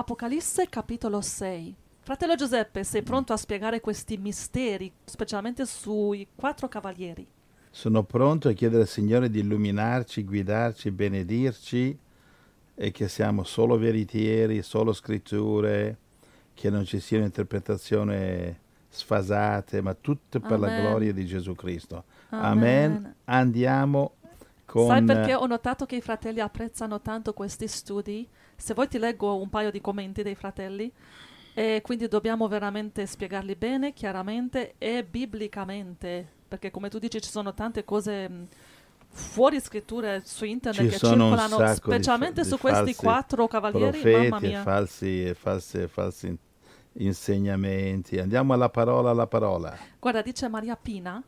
Apocalisse 0.00 0.70
capitolo 0.70 1.20
6. 1.20 1.74
Fratello 2.00 2.34
Giuseppe, 2.34 2.84
sei 2.84 3.02
pronto 3.02 3.34
a 3.34 3.36
spiegare 3.36 3.82
questi 3.82 4.16
misteri, 4.16 4.90
specialmente 5.04 5.66
sui 5.66 6.26
quattro 6.34 6.68
cavalieri? 6.68 7.26
Sono 7.68 8.02
pronto 8.04 8.48
a 8.48 8.52
chiedere 8.52 8.84
al 8.84 8.88
Signore 8.88 9.28
di 9.28 9.40
illuminarci, 9.40 10.24
guidarci, 10.24 10.90
benedirci 10.90 11.98
e 12.74 12.90
che 12.90 13.08
siamo 13.08 13.44
solo 13.44 13.76
veritieri, 13.76 14.62
solo 14.62 14.94
scritture, 14.94 15.98
che 16.54 16.70
non 16.70 16.86
ci 16.86 16.98
siano 16.98 17.26
interpretazioni 17.26 18.58
sfasate, 18.88 19.82
ma 19.82 19.92
tutte 19.92 20.40
per 20.40 20.58
la 20.58 20.68
Amen. 20.68 20.80
gloria 20.80 21.12
di 21.12 21.26
Gesù 21.26 21.54
Cristo. 21.54 22.04
Amen. 22.30 22.90
Amen. 22.90 23.14
Andiamo 23.26 24.14
con... 24.64 24.86
Sai 24.86 25.04
perché 25.04 25.34
ho 25.34 25.46
notato 25.46 25.84
che 25.84 25.96
i 25.96 26.00
fratelli 26.00 26.40
apprezzano 26.40 27.02
tanto 27.02 27.34
questi 27.34 27.68
studi? 27.68 28.26
Se 28.60 28.74
vuoi 28.74 28.88
ti 28.88 28.98
leggo 28.98 29.36
un 29.36 29.48
paio 29.48 29.70
di 29.70 29.80
commenti 29.80 30.22
dei 30.22 30.34
fratelli. 30.34 30.92
E 31.52 31.80
quindi 31.82 32.06
dobbiamo 32.06 32.46
veramente 32.46 33.04
spiegarli 33.06 33.56
bene, 33.56 33.92
chiaramente 33.92 34.74
e 34.78 35.04
biblicamente, 35.04 36.26
perché 36.46 36.70
come 36.70 36.88
tu 36.88 36.98
dici 37.00 37.20
ci 37.20 37.28
sono 37.28 37.52
tante 37.54 37.84
cose 37.84 38.28
mh, 38.28 38.46
fuori 39.08 39.60
scritture 39.60 40.22
su 40.24 40.44
internet 40.44 40.84
Ci 40.84 40.90
che 40.90 41.06
circolano, 41.06 41.56
di 41.58 41.74
specialmente 41.74 42.42
fa- 42.42 42.48
su 42.48 42.54
di 42.54 42.60
questi 42.60 42.78
falsi 42.84 42.94
quattro 42.94 43.48
cavalieri, 43.48 44.00
mamma 44.12 44.38
e 44.38 44.46
mia. 44.46 44.62
falsi, 44.62 45.24
e 45.24 45.34
falsi, 45.34 45.78
e 45.78 45.88
falsi 45.88 46.26
in- 46.28 46.36
insegnamenti. 46.92 48.18
Andiamo 48.18 48.52
alla 48.52 48.68
parola, 48.68 49.10
alla 49.10 49.26
parola. 49.26 49.76
Guarda, 49.98 50.22
dice 50.22 50.48
Maria 50.48 50.76
Pina. 50.76 51.22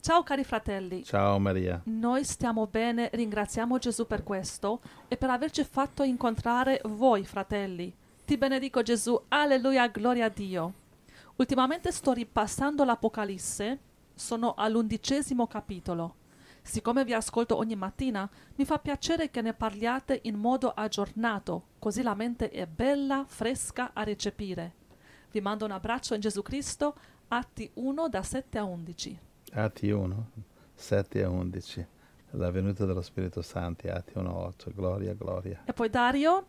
Ciao 0.00 0.22
cari 0.22 0.44
fratelli, 0.44 1.02
Ciao 1.02 1.38
Maria. 1.38 1.80
Noi 1.84 2.24
stiamo 2.24 2.66
bene, 2.66 3.10
ringraziamo 3.12 3.78
Gesù 3.78 4.06
per 4.06 4.22
questo 4.22 4.80
e 5.08 5.16
per 5.16 5.30
averci 5.30 5.64
fatto 5.64 6.04
incontrare 6.04 6.80
voi, 6.84 7.24
fratelli. 7.24 7.92
Ti 8.24 8.36
benedico 8.36 8.82
Gesù, 8.82 9.20
alleluia, 9.28 9.88
gloria 9.88 10.26
a 10.26 10.28
Dio. 10.28 10.72
Ultimamente 11.36 11.90
sto 11.90 12.12
ripassando 12.12 12.84
l'Apocalisse, 12.84 13.78
sono 14.14 14.54
all'undicesimo 14.56 15.46
capitolo. 15.46 16.14
Siccome 16.62 17.04
vi 17.04 17.12
ascolto 17.12 17.56
ogni 17.56 17.76
mattina, 17.76 18.28
mi 18.56 18.64
fa 18.64 18.78
piacere 18.78 19.30
che 19.30 19.42
ne 19.42 19.54
parliate 19.54 20.20
in 20.24 20.36
modo 20.36 20.72
aggiornato, 20.72 21.66
così 21.78 22.02
la 22.02 22.14
mente 22.14 22.50
è 22.50 22.66
bella, 22.66 23.24
fresca 23.26 23.90
a 23.92 24.02
recepire. 24.02 24.74
Vi 25.30 25.40
mando 25.40 25.64
un 25.64 25.72
abbraccio 25.72 26.14
in 26.14 26.20
Gesù 26.20 26.42
Cristo, 26.42 26.94
Atti 27.28 27.70
1 27.74 28.08
da 28.08 28.22
7 28.22 28.58
a 28.58 28.64
11. 28.64 29.18
Atti 29.52 29.90
1, 29.90 30.30
7 30.74 31.22
a 31.22 31.28
11. 31.28 31.86
La 32.30 32.50
venuta 32.50 32.84
dello 32.84 33.02
Spirito 33.02 33.40
Santo, 33.42 33.88
Atti 33.88 34.18
1, 34.18 34.36
8. 34.36 34.72
Gloria, 34.74 35.14
gloria. 35.14 35.62
E 35.64 35.72
poi 35.72 35.88
Dario, 35.88 36.46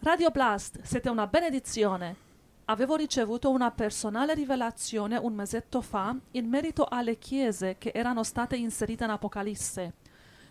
Radio 0.00 0.30
Blast, 0.30 0.80
siete 0.82 1.08
una 1.08 1.26
benedizione. 1.26 2.28
Avevo 2.66 2.96
ricevuto 2.96 3.50
una 3.50 3.70
personale 3.70 4.34
rivelazione 4.34 5.16
un 5.16 5.34
mesetto 5.34 5.80
fa 5.80 6.16
in 6.32 6.48
merito 6.48 6.86
alle 6.88 7.18
chiese 7.18 7.76
che 7.78 7.90
erano 7.94 8.22
state 8.22 8.56
inserite 8.56 9.04
in 9.04 9.10
Apocalisse, 9.10 9.94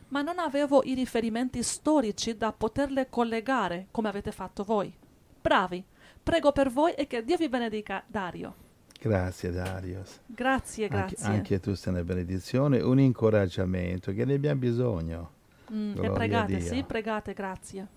ma 0.09 0.22
non 0.22 0.39
avevo 0.39 0.83
i 0.83 0.94
riferimenti 0.94 1.64
storici 1.64 2.36
da 2.36 2.52
poterle 2.52 3.09
collegare 3.09 3.88
come 3.92 4.09
avete 4.09 4.31
fatto 4.31 4.64
voi. 4.64 4.94
Bravi, 5.42 5.83
prego 6.22 6.52
per 6.52 6.70
voi 6.70 6.94
e 6.94 7.08
che 7.08 7.23
Dio 7.23 7.38
vi 7.38 7.47
benedica, 7.47 8.03
Dario. 8.05 8.67
Grazie 9.02 9.52
Dario. 9.52 10.03
Grazie, 10.25 10.88
Anche, 10.89 11.16
grazie. 11.16 11.25
anche 11.25 11.59
tu 11.59 11.73
sei 11.73 11.94
una 11.94 12.03
benedizione, 12.03 12.81
un 12.81 13.00
incoraggiamento 13.00 14.11
che 14.11 14.25
ne 14.25 14.33
abbiamo 14.33 14.59
bisogno. 14.59 15.31
Mm, 15.72 16.03
e 16.03 16.11
pregate, 16.11 16.59
sì, 16.59 16.83
pregate, 16.83 17.33
grazie. 17.33 17.88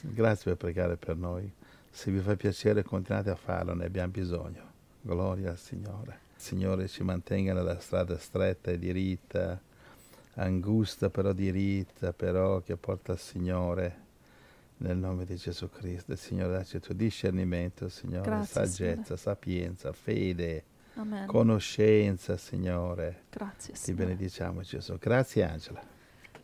Grazie 0.00 0.44
per 0.44 0.56
pregare 0.56 0.96
per 0.96 1.16
noi. 1.16 1.50
Se 1.90 2.10
vi 2.10 2.18
fa 2.18 2.34
piacere 2.36 2.82
continuate 2.82 3.30
a 3.30 3.36
farlo, 3.36 3.74
ne 3.74 3.84
abbiamo 3.84 4.10
bisogno. 4.10 4.62
Gloria 5.00 5.50
al 5.50 5.58
Signore. 5.58 6.18
Il 6.36 6.42
Signore 6.42 6.88
ci 6.88 7.02
mantenga 7.02 7.52
nella 7.52 7.78
strada 7.78 8.18
stretta 8.18 8.70
e 8.70 8.78
diritta, 8.78 9.60
angusta 10.34 11.08
però 11.08 11.32
diritta, 11.32 12.12
però 12.12 12.60
che 12.60 12.76
porta 12.76 13.12
al 13.12 13.18
Signore. 13.18 14.06
Nel 14.80 14.96
nome 14.96 15.24
di 15.24 15.34
Gesù 15.34 15.68
Cristo, 15.70 16.12
il 16.12 16.18
Signore 16.18 16.52
dacci 16.52 16.76
il 16.76 16.82
tuo 16.82 16.94
discernimento, 16.94 17.88
Signore, 17.88 18.22
Grazie, 18.22 18.66
saggezza, 18.66 19.16
sapienza, 19.16 19.92
fede, 19.92 20.64
Amen. 20.94 21.26
conoscenza, 21.26 22.36
Signore. 22.36 23.24
Grazie, 23.30 23.74
Ti 23.74 23.78
Signore. 23.80 24.04
benediciamo 24.04 24.60
Gesù. 24.62 24.96
Grazie 24.98 25.42
Angela. 25.42 25.82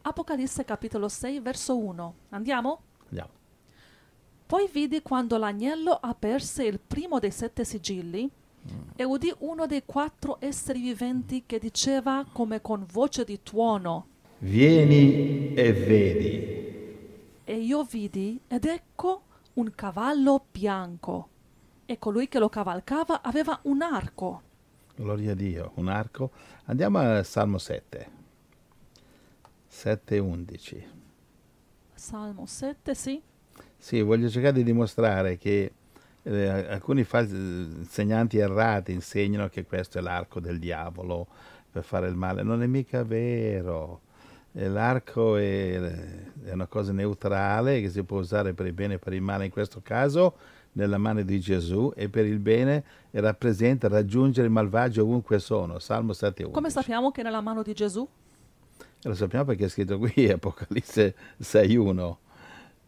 Apocalisse 0.02 0.64
capitolo 0.64 1.08
6, 1.08 1.38
verso 1.40 1.78
1. 1.78 2.14
Andiamo? 2.30 2.80
Andiamo. 3.08 3.30
Poi 4.46 4.68
vidi 4.70 5.00
quando 5.00 5.38
l'agnello 5.38 5.92
aperse 5.92 6.64
il 6.64 6.80
primo 6.84 7.20
dei 7.20 7.30
sette 7.30 7.64
sigilli 7.64 8.28
e 8.96 9.04
udì 9.04 9.32
uno 9.38 9.66
dei 9.66 9.82
quattro 9.86 10.38
esseri 10.40 10.80
viventi 10.80 11.44
che 11.46 11.58
diceva 11.60 12.26
come 12.32 12.60
con 12.60 12.84
voce 12.90 13.24
di 13.24 13.40
tuono. 13.42 14.06
Vieni 14.38 15.54
e 15.54 15.72
vedi. 15.72 16.63
E 17.46 17.56
io 17.56 17.84
vidi 17.84 18.40
ed 18.48 18.64
ecco 18.64 19.22
un 19.54 19.70
cavallo 19.74 20.46
bianco. 20.50 21.28
E 21.84 21.98
colui 21.98 22.26
che 22.26 22.38
lo 22.38 22.48
cavalcava 22.48 23.20
aveva 23.20 23.58
un 23.64 23.82
arco. 23.82 24.42
Gloria 24.94 25.32
a 25.32 25.34
Dio, 25.34 25.72
un 25.74 25.88
arco. 25.88 26.30
Andiamo 26.64 26.98
al 26.98 27.24
Salmo 27.26 27.58
7. 27.58 28.10
7 29.66 30.18
11. 30.18 30.86
Salmo 31.92 32.46
7, 32.46 32.94
sì. 32.94 33.20
Sì, 33.76 34.00
voglio 34.00 34.30
cercare 34.30 34.54
di 34.54 34.62
dimostrare 34.62 35.36
che 35.36 35.72
eh, 36.22 36.46
alcuni 36.46 37.04
falsi 37.04 37.34
insegnanti 37.34 38.38
errati 38.38 38.92
insegnano 38.92 39.48
che 39.48 39.66
questo 39.66 39.98
è 39.98 40.00
l'arco 40.00 40.40
del 40.40 40.58
diavolo 40.58 41.26
per 41.70 41.84
fare 41.84 42.08
il 42.08 42.14
male. 42.14 42.42
Non 42.42 42.62
è 42.62 42.66
mica 42.66 43.04
vero. 43.04 44.00
Eh, 44.56 44.68
L'arco 44.68 45.36
è, 45.36 45.80
è 46.44 46.52
una 46.52 46.66
cosa 46.66 46.92
neutrale 46.92 47.80
che 47.80 47.90
si 47.90 48.02
può 48.04 48.20
usare 48.20 48.52
per 48.52 48.66
il 48.66 48.72
bene 48.72 48.94
e 48.94 48.98
per 48.98 49.12
il 49.12 49.20
male. 49.20 49.44
In 49.44 49.50
questo 49.50 49.80
caso, 49.82 50.34
nella 50.72 50.98
mano 50.98 51.22
di 51.22 51.40
Gesù, 51.40 51.92
e 51.94 52.08
per 52.08 52.24
il 52.24 52.38
bene 52.38 52.84
rappresenta 53.12 53.88
raggiungere 53.88 54.46
il 54.46 54.52
malvagio 54.52 55.02
ovunque 55.02 55.38
sono. 55.38 55.78
Salmo 55.78 56.12
7 56.12 56.44
11. 56.44 56.52
Come 56.52 56.70
sappiamo 56.70 57.10
che 57.10 57.20
è 57.20 57.24
nella 57.24 57.40
mano 57.40 57.62
di 57.62 57.72
Gesù? 57.72 58.06
Lo 59.02 59.14
sappiamo 59.14 59.44
perché 59.44 59.66
è 59.66 59.68
scritto 59.68 59.98
qui, 59.98 60.28
Apocalisse 60.30 61.14
6.1, 61.42 62.14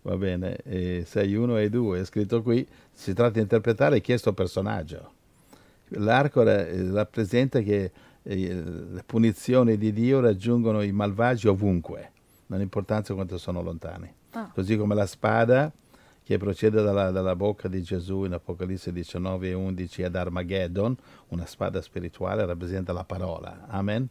va 0.02 0.16
bene, 0.16 0.56
e 0.64 1.04
6.1 1.06 1.58
e 1.58 1.68
2, 1.68 2.00
è 2.00 2.04
scritto 2.04 2.42
qui, 2.42 2.66
si 2.92 3.12
tratta 3.12 3.32
di 3.32 3.40
interpretare 3.40 4.00
questo 4.00 4.32
personaggio. 4.32 5.12
L'arco 5.90 6.42
eh, 6.42 6.90
rappresenta 6.90 7.60
che 7.60 7.92
le 8.34 9.02
punizioni 9.06 9.76
di 9.76 9.92
Dio 9.92 10.20
raggiungono 10.20 10.82
i 10.82 10.90
malvagi 10.90 11.46
ovunque, 11.46 12.12
non 12.46 12.60
importanza 12.60 13.14
quanto 13.14 13.38
sono 13.38 13.62
lontani. 13.62 14.12
Ah, 14.32 14.50
Così 14.52 14.76
come 14.76 14.94
la 14.94 15.06
spada 15.06 15.72
che 16.24 16.36
procede 16.38 16.82
dalla, 16.82 17.12
dalla 17.12 17.36
bocca 17.36 17.68
di 17.68 17.80
Gesù 17.82 18.24
in 18.24 18.32
Apocalisse 18.32 18.92
19 18.92 19.48
e 19.50 19.52
11 19.54 20.02
ad 20.02 20.16
Armageddon, 20.16 20.96
una 21.28 21.46
spada 21.46 21.80
spirituale, 21.80 22.44
rappresenta 22.44 22.92
la 22.92 23.04
parola. 23.04 23.66
Amen. 23.68 24.08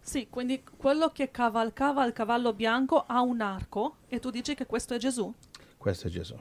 sì, 0.00 0.26
quindi 0.30 0.62
quello 0.76 1.10
che 1.10 1.30
cavalcava 1.30 2.04
il 2.06 2.14
cavallo 2.14 2.54
bianco 2.54 3.04
ha 3.06 3.20
un 3.20 3.42
arco 3.42 3.96
e 4.08 4.20
tu 4.20 4.30
dici 4.30 4.54
che 4.54 4.64
questo 4.64 4.94
è 4.94 4.98
Gesù? 4.98 5.32
Questo 5.76 6.06
è 6.06 6.10
Gesù. 6.10 6.34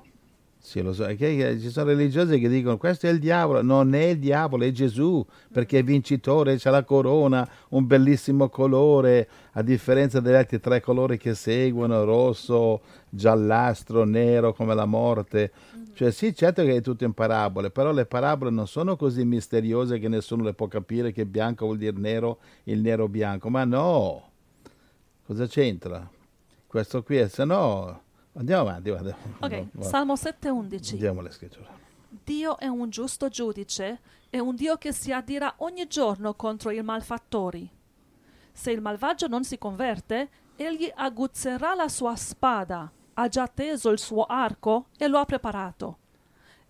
Sì, 0.65 0.81
lo 0.81 0.93
so. 0.93 1.03
Che 1.03 1.57
ci 1.59 1.69
sono 1.69 1.87
religiosi 1.87 2.39
che 2.39 2.47
dicono 2.47 2.77
questo 2.77 3.07
è 3.07 3.09
il 3.09 3.19
diavolo. 3.19 3.61
Non 3.61 3.93
è 3.93 4.05
il 4.05 4.17
diavolo, 4.17 4.63
è 4.63 4.71
Gesù, 4.71 5.23
perché 5.51 5.79
è 5.79 5.83
vincitore, 5.83 6.55
c'ha 6.57 6.69
la 6.69 6.85
corona, 6.85 7.47
un 7.71 7.85
bellissimo 7.85 8.47
colore, 8.47 9.27
a 9.51 9.61
differenza 9.61 10.21
degli 10.21 10.35
altri 10.35 10.61
tre 10.61 10.79
colori 10.79 11.17
che 11.17 11.35
seguono, 11.35 12.05
rosso, 12.05 12.79
giallastro, 13.09 14.05
nero 14.05 14.53
come 14.53 14.73
la 14.73 14.85
morte. 14.85 15.51
Cioè 15.93 16.11
sì, 16.11 16.33
certo 16.33 16.63
che 16.63 16.77
è 16.77 16.81
tutto 16.81 17.03
in 17.03 17.11
parabole, 17.11 17.69
però 17.69 17.91
le 17.91 18.05
parabole 18.05 18.49
non 18.49 18.65
sono 18.65 18.95
così 18.95 19.25
misteriose 19.25 19.99
che 19.99 20.07
nessuno 20.07 20.43
le 20.43 20.53
può 20.53 20.69
capire 20.69 21.11
che 21.11 21.25
bianco 21.25 21.65
vuol 21.65 21.77
dire 21.77 21.97
nero, 21.97 22.39
il 22.63 22.79
nero 22.79 23.09
bianco. 23.09 23.49
Ma 23.49 23.65
no! 23.65 24.29
Cosa 25.25 25.45
c'entra? 25.45 26.09
Questo 26.65 27.03
qui 27.03 27.17
è, 27.17 27.27
se 27.27 27.43
no... 27.43 28.02
Andiamo 28.33 28.61
avanti, 28.61 28.89
guarda. 28.89 29.15
Ok, 29.39 29.65
Va- 29.71 29.83
Salmo 29.83 30.15
7:11. 30.15 30.93
Andiamo 30.93 31.19
alle 31.19 31.31
scritture. 31.31 31.67
Dio 32.23 32.57
è 32.57 32.67
un 32.67 32.89
giusto 32.89 33.29
giudice, 33.29 33.99
è 34.29 34.39
un 34.39 34.55
Dio 34.55 34.77
che 34.77 34.91
si 34.91 35.11
adira 35.11 35.53
ogni 35.57 35.87
giorno 35.87 36.33
contro 36.33 36.71
i 36.71 36.81
malfattori. 36.81 37.69
Se 38.51 38.71
il 38.71 38.81
malvagio 38.81 39.27
non 39.27 39.43
si 39.43 39.57
converte, 39.57 40.29
egli 40.55 40.91
aguzzerà 40.93 41.73
la 41.75 41.87
sua 41.89 42.15
spada, 42.15 42.91
ha 43.15 43.27
già 43.27 43.47
teso 43.47 43.89
il 43.89 43.99
suo 43.99 44.25
arco 44.25 44.87
e 44.97 45.07
lo 45.07 45.17
ha 45.17 45.25
preparato. 45.25 45.97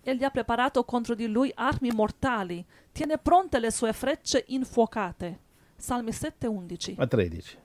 Egli 0.02 0.24
ha 0.24 0.30
preparato 0.30 0.84
contro 0.84 1.16
di 1.16 1.28
lui 1.28 1.52
armi 1.56 1.92
mortali, 1.92 2.66
tiene 2.92 3.18
pronte 3.18 3.60
le 3.60 3.72
sue 3.72 3.94
frecce 3.94 4.44
infuocate. 4.48 5.40
Salmi 5.78 6.12
7:11. 6.12 6.96
A 6.98 7.08
13. 7.08 7.58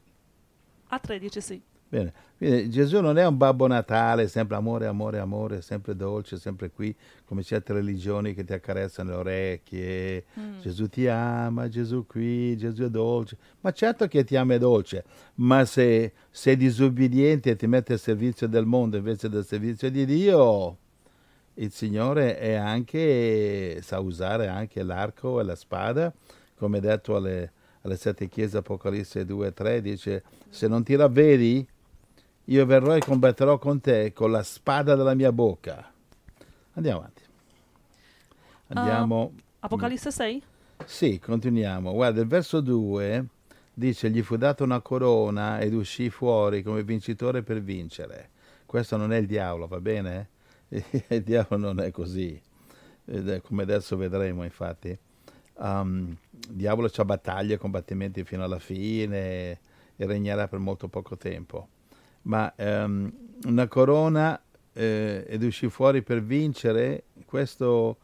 A 0.88 0.98
13, 0.98 1.40
sì. 1.40 1.62
Bene, 1.88 2.12
quindi 2.38 2.70
Gesù 2.70 3.00
non 3.00 3.18
è 3.18 3.26
un 3.26 3.36
babbo 3.36 3.66
Natale, 3.66 4.28
sempre 4.28 4.54
amore, 4.54 4.86
amore, 4.86 5.18
amore, 5.18 5.60
sempre 5.60 5.96
dolce, 5.96 6.36
sempre 6.36 6.70
qui, 6.70 6.94
come 7.24 7.42
certe 7.42 7.72
religioni 7.72 8.32
che 8.32 8.44
ti 8.44 8.52
accarezzano 8.52 9.10
le 9.10 9.16
orecchie. 9.16 10.24
Mm. 10.38 10.60
Gesù 10.60 10.88
ti 10.88 11.08
ama, 11.08 11.68
Gesù 11.68 12.06
qui, 12.06 12.56
Gesù 12.56 12.84
è 12.84 12.90
dolce. 12.90 13.36
Ma 13.62 13.72
certo 13.72 14.06
che 14.06 14.22
ti 14.22 14.36
ama 14.36 14.54
è 14.54 14.58
dolce, 14.58 15.04
ma 15.36 15.64
se 15.64 16.12
sei 16.30 16.56
disobbediente 16.56 17.50
e 17.50 17.56
ti 17.56 17.66
metti 17.66 17.90
al 17.90 17.98
servizio 17.98 18.46
del 18.46 18.66
mondo 18.66 18.96
invece 18.96 19.28
del 19.28 19.44
servizio 19.44 19.90
di 19.90 20.06
Dio, 20.06 20.76
il 21.54 21.72
Signore 21.72 22.38
è 22.38 22.54
anche, 22.54 23.80
sa 23.82 23.98
usare 23.98 24.46
anche 24.46 24.84
l'arco 24.84 25.40
e 25.40 25.42
la 25.42 25.56
spada, 25.56 26.14
come 26.54 26.78
detto 26.78 27.16
alle, 27.16 27.50
alle 27.80 27.96
sette 27.96 28.28
chiese 28.28 28.58
Apocalisse 28.58 29.24
2 29.24 29.48
e 29.48 29.52
3, 29.52 29.80
dice, 29.80 30.22
se 30.48 30.68
non 30.68 30.84
ti 30.84 30.94
ravvedi, 30.94 31.66
io 32.50 32.64
verrò 32.64 32.96
e 32.96 33.00
combatterò 33.00 33.58
con 33.58 33.80
te 33.80 34.12
con 34.12 34.30
la 34.30 34.42
spada 34.42 34.94
della 34.94 35.14
mia 35.14 35.32
bocca. 35.32 35.92
Andiamo 36.74 36.98
avanti. 36.98 37.22
Andiamo. 38.68 39.32
Apocalisse 39.60 40.10
6? 40.10 40.42
Sì, 40.84 41.18
continuiamo. 41.18 41.92
Guarda, 41.92 42.20
il 42.22 42.26
verso 42.26 42.60
2 42.60 43.26
dice: 43.74 44.10
Gli 44.10 44.22
fu 44.22 44.36
data 44.36 44.64
una 44.64 44.80
corona 44.80 45.58
ed 45.58 45.74
uscì 45.74 46.08
fuori 46.08 46.62
come 46.62 46.82
vincitore 46.84 47.42
per 47.42 47.60
vincere. 47.60 48.30
Questo 48.64 48.96
non 48.96 49.12
è 49.12 49.18
il 49.18 49.26
diavolo, 49.26 49.66
va 49.66 49.80
bene? 49.80 50.28
Il 50.68 51.22
diavolo 51.22 51.72
non 51.72 51.80
è 51.80 51.90
così, 51.90 52.38
come 53.42 53.62
adesso 53.62 53.96
vedremo, 53.96 54.44
infatti. 54.44 54.96
Um, 55.54 56.14
il 56.30 56.54
diavolo 56.54 56.90
ha 56.94 57.04
battaglie 57.06 57.54
e 57.54 57.56
combattimenti 57.56 58.22
fino 58.22 58.44
alla 58.44 58.58
fine 58.58 59.58
e 59.96 60.06
regnerà 60.06 60.46
per 60.46 60.58
molto 60.58 60.88
poco 60.88 61.16
tempo. 61.16 61.68
Ma 62.28 62.52
um, 62.56 63.10
una 63.46 63.66
corona 63.68 64.40
eh, 64.72 65.24
ed 65.26 65.42
uscì 65.42 65.68
fuori 65.68 66.02
per 66.02 66.22
vincere, 66.22 67.04
questo 67.24 67.98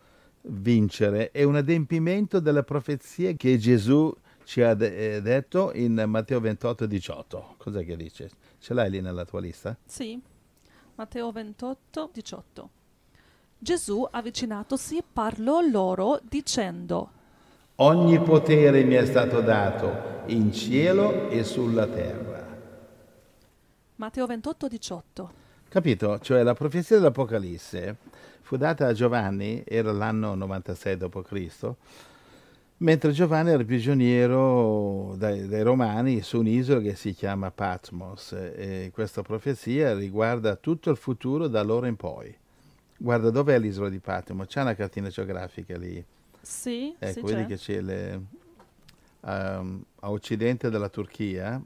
vincere 0.49 1.31
è 1.31 1.43
un 1.43 1.57
adempimento 1.57 2.41
delle 2.41 2.63
profezie 2.63 3.37
che 3.37 3.57
Gesù 3.59 4.15
ci 4.45 4.61
ha 4.63 4.75
de- 4.75 5.17
eh, 5.17 5.23
detto 5.23 5.73
in 5.75 6.03
Matteo 6.07 6.41
28, 6.41 6.87
18. 6.87 7.55
Cos'è 7.59 7.85
che 7.85 7.97
dice? 7.97 8.31
Ce 8.59 8.75
l'hai 8.75 8.91
lì 8.91 9.01
nella 9.01 9.25
tua 9.25 9.41
lista? 9.41 9.77
Sì. 9.85 10.21
Matteo 10.97 11.31
28, 11.31 12.11
18. 12.13 12.71
Gesù, 13.59 14.07
avvicinatosi, 14.11 15.03
parlò 15.13 15.61
loro 15.61 16.21
dicendo: 16.23 17.11
Ogni 17.77 18.21
potere 18.21 18.85
mi 18.85 18.95
è 18.95 19.05
stato 19.07 19.41
dato 19.41 20.23
in 20.27 20.53
cielo 20.53 21.29
e 21.31 21.43
sulla 21.45 21.87
terra. 21.87 22.34
Matteo 23.97 24.27
28, 24.27 24.69
18. 24.69 25.33
Capito? 25.69 26.19
Cioè 26.19 26.43
la 26.43 26.55
profezia 26.55 26.97
dell'Apocalisse 26.97 27.97
fu 28.43 28.57
data 28.57 28.87
a 28.89 28.93
Giovanni, 28.93 29.63
era 29.67 29.93
l'anno 29.93 30.35
96 30.35 30.97
d.C., 30.97 31.73
mentre 32.79 33.13
Giovanni 33.13 33.51
era 33.51 33.65
prigioniero 33.65 35.15
dai, 35.17 35.47
dai 35.47 35.63
Romani 35.63 36.21
su 36.23 36.39
un'isola 36.41 36.81
che 36.81 36.97
si 36.97 37.15
chiama 37.15 37.51
Patmos 37.51 38.33
e 38.33 38.91
questa 38.93 39.23
profezia 39.23 39.95
riguarda 39.95 40.57
tutto 40.57 40.91
il 40.91 40.97
futuro 40.97 41.47
da 41.47 41.61
allora 41.61 41.87
in 41.87 41.97
poi. 41.97 42.37
Guarda, 42.97 43.31
dov'è 43.31 43.59
l'isola 43.59 43.89
di 43.89 44.01
Patmos? 44.01 44.49
C'è 44.49 44.61
una 44.61 44.75
cartina 44.75 45.09
geografica 45.09 45.77
lì. 45.79 46.05
Sì, 46.41 46.95
Ecco, 46.99 47.27
sì, 47.27 47.35
vedi 47.35 47.43
c'è. 47.43 47.47
che 47.47 47.57
c'è 47.57 47.81
le, 47.81 48.21
ehm, 49.25 49.85
a 50.01 50.11
occidente 50.11 50.69
della 50.69 50.89
Turchia 50.89 51.61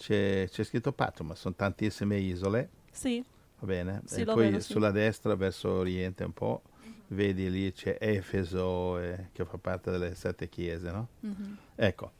c'è, 0.00 0.48
c'è 0.50 0.64
scritto 0.64 0.92
Patmos, 0.92 1.38
sono 1.40 1.54
tantissime 1.54 2.16
isole, 2.16 2.70
Sì, 2.90 3.22
va 3.58 3.66
bene? 3.66 4.00
Sì, 4.06 4.22
e 4.22 4.24
poi 4.24 4.46
vedo, 4.46 4.60
sì. 4.60 4.72
sulla 4.72 4.90
destra, 4.90 5.34
verso 5.34 5.70
oriente 5.72 6.24
un 6.24 6.32
po', 6.32 6.62
vedi 7.08 7.50
lì 7.50 7.70
c'è 7.70 7.98
Efeso, 8.00 8.98
eh, 8.98 9.26
che 9.32 9.44
fa 9.44 9.58
parte 9.58 9.90
delle 9.90 10.14
sette 10.14 10.48
chiese, 10.48 10.90
no? 10.90 11.08
mhm. 11.20 11.56
Ecco, 11.74 12.12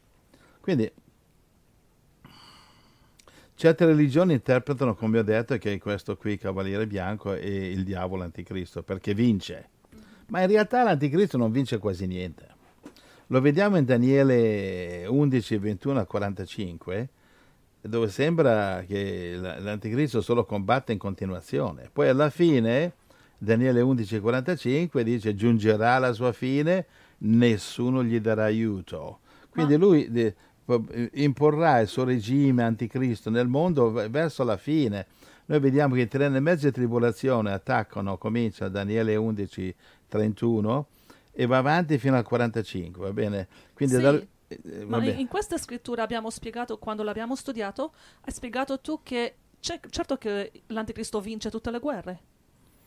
quindi 0.61 0.91
certe 3.55 3.85
religioni 3.85 4.33
interpretano, 4.33 4.93
come 4.93 5.17
ho 5.17 5.23
detto, 5.23 5.57
che 5.57 5.79
questo 5.79 6.15
qui, 6.17 6.37
Cavaliere 6.37 6.85
Bianco, 6.85 7.33
è 7.33 7.43
il 7.43 7.83
diavolo 7.83 8.21
anticristo, 8.21 8.83
perché 8.83 9.15
vince. 9.15 9.69
Ma 10.27 10.41
in 10.41 10.47
realtà 10.47 10.83
l'anticristo 10.83 11.37
non 11.37 11.51
vince 11.51 11.79
quasi 11.79 12.05
niente. 12.05 12.47
Lo 13.27 13.41
vediamo 13.41 13.77
in 13.77 13.85
Daniele 13.85 15.05
11, 15.07 15.57
21 15.57 15.99
a 15.99 16.05
45, 16.05 17.09
dove 17.81 18.09
sembra 18.09 18.83
che 18.87 19.35
l'anticristo 19.35 20.21
solo 20.21 20.45
combatte 20.45 20.91
in 20.91 20.97
continuazione. 20.97 21.89
Poi 21.91 22.07
alla 22.07 22.29
fine, 22.29 22.93
Daniele 23.37 23.81
11, 23.81 24.19
45 24.19 25.03
dice 25.03 25.33
giungerà 25.35 25.97
la 25.97 26.13
sua 26.13 26.31
fine, 26.31 26.85
nessuno 27.19 28.03
gli 28.03 28.19
darà 28.19 28.45
aiuto. 28.45 29.19
Quindi 29.49 29.77
Ma- 29.77 29.85
lui 29.85 30.33
imporrà 31.13 31.79
il 31.79 31.87
suo 31.87 32.03
regime 32.03 32.63
anticristo 32.63 33.29
nel 33.29 33.47
mondo 33.47 33.91
verso 33.91 34.43
la 34.43 34.57
fine. 34.57 35.07
Noi 35.45 35.59
vediamo 35.59 35.95
che 35.95 36.01
i 36.01 36.07
tre 36.07 36.25
anni 36.25 36.37
e 36.37 36.39
mezzo 36.39 36.67
di 36.67 36.71
tribolazione 36.71 37.51
attaccano, 37.51 38.17
comincia 38.17 38.69
Daniele 38.69 39.15
11, 39.15 39.75
31 40.07 40.87
e 41.33 41.45
va 41.45 41.57
avanti 41.57 41.97
fino 41.97 42.15
al 42.15 42.23
45, 42.23 43.01
va 43.01 43.11
bene? 43.11 43.47
Quindi 43.73 43.95
Sì, 43.95 44.01
dal- 44.01 44.27
eh, 44.63 44.85
Ma 44.85 45.03
in 45.05 45.27
questa 45.27 45.57
scrittura 45.57 46.03
abbiamo 46.03 46.29
spiegato, 46.29 46.77
quando 46.77 47.03
l'abbiamo 47.03 47.35
studiato, 47.35 47.93
hai 48.21 48.31
spiegato 48.31 48.79
tu 48.79 48.99
che 49.03 49.35
c'è, 49.59 49.79
certo 49.89 50.17
che 50.17 50.51
l'anticristo 50.67 51.21
vince 51.21 51.49
tutte 51.49 51.71
le 51.71 51.79
guerre. 51.79 52.19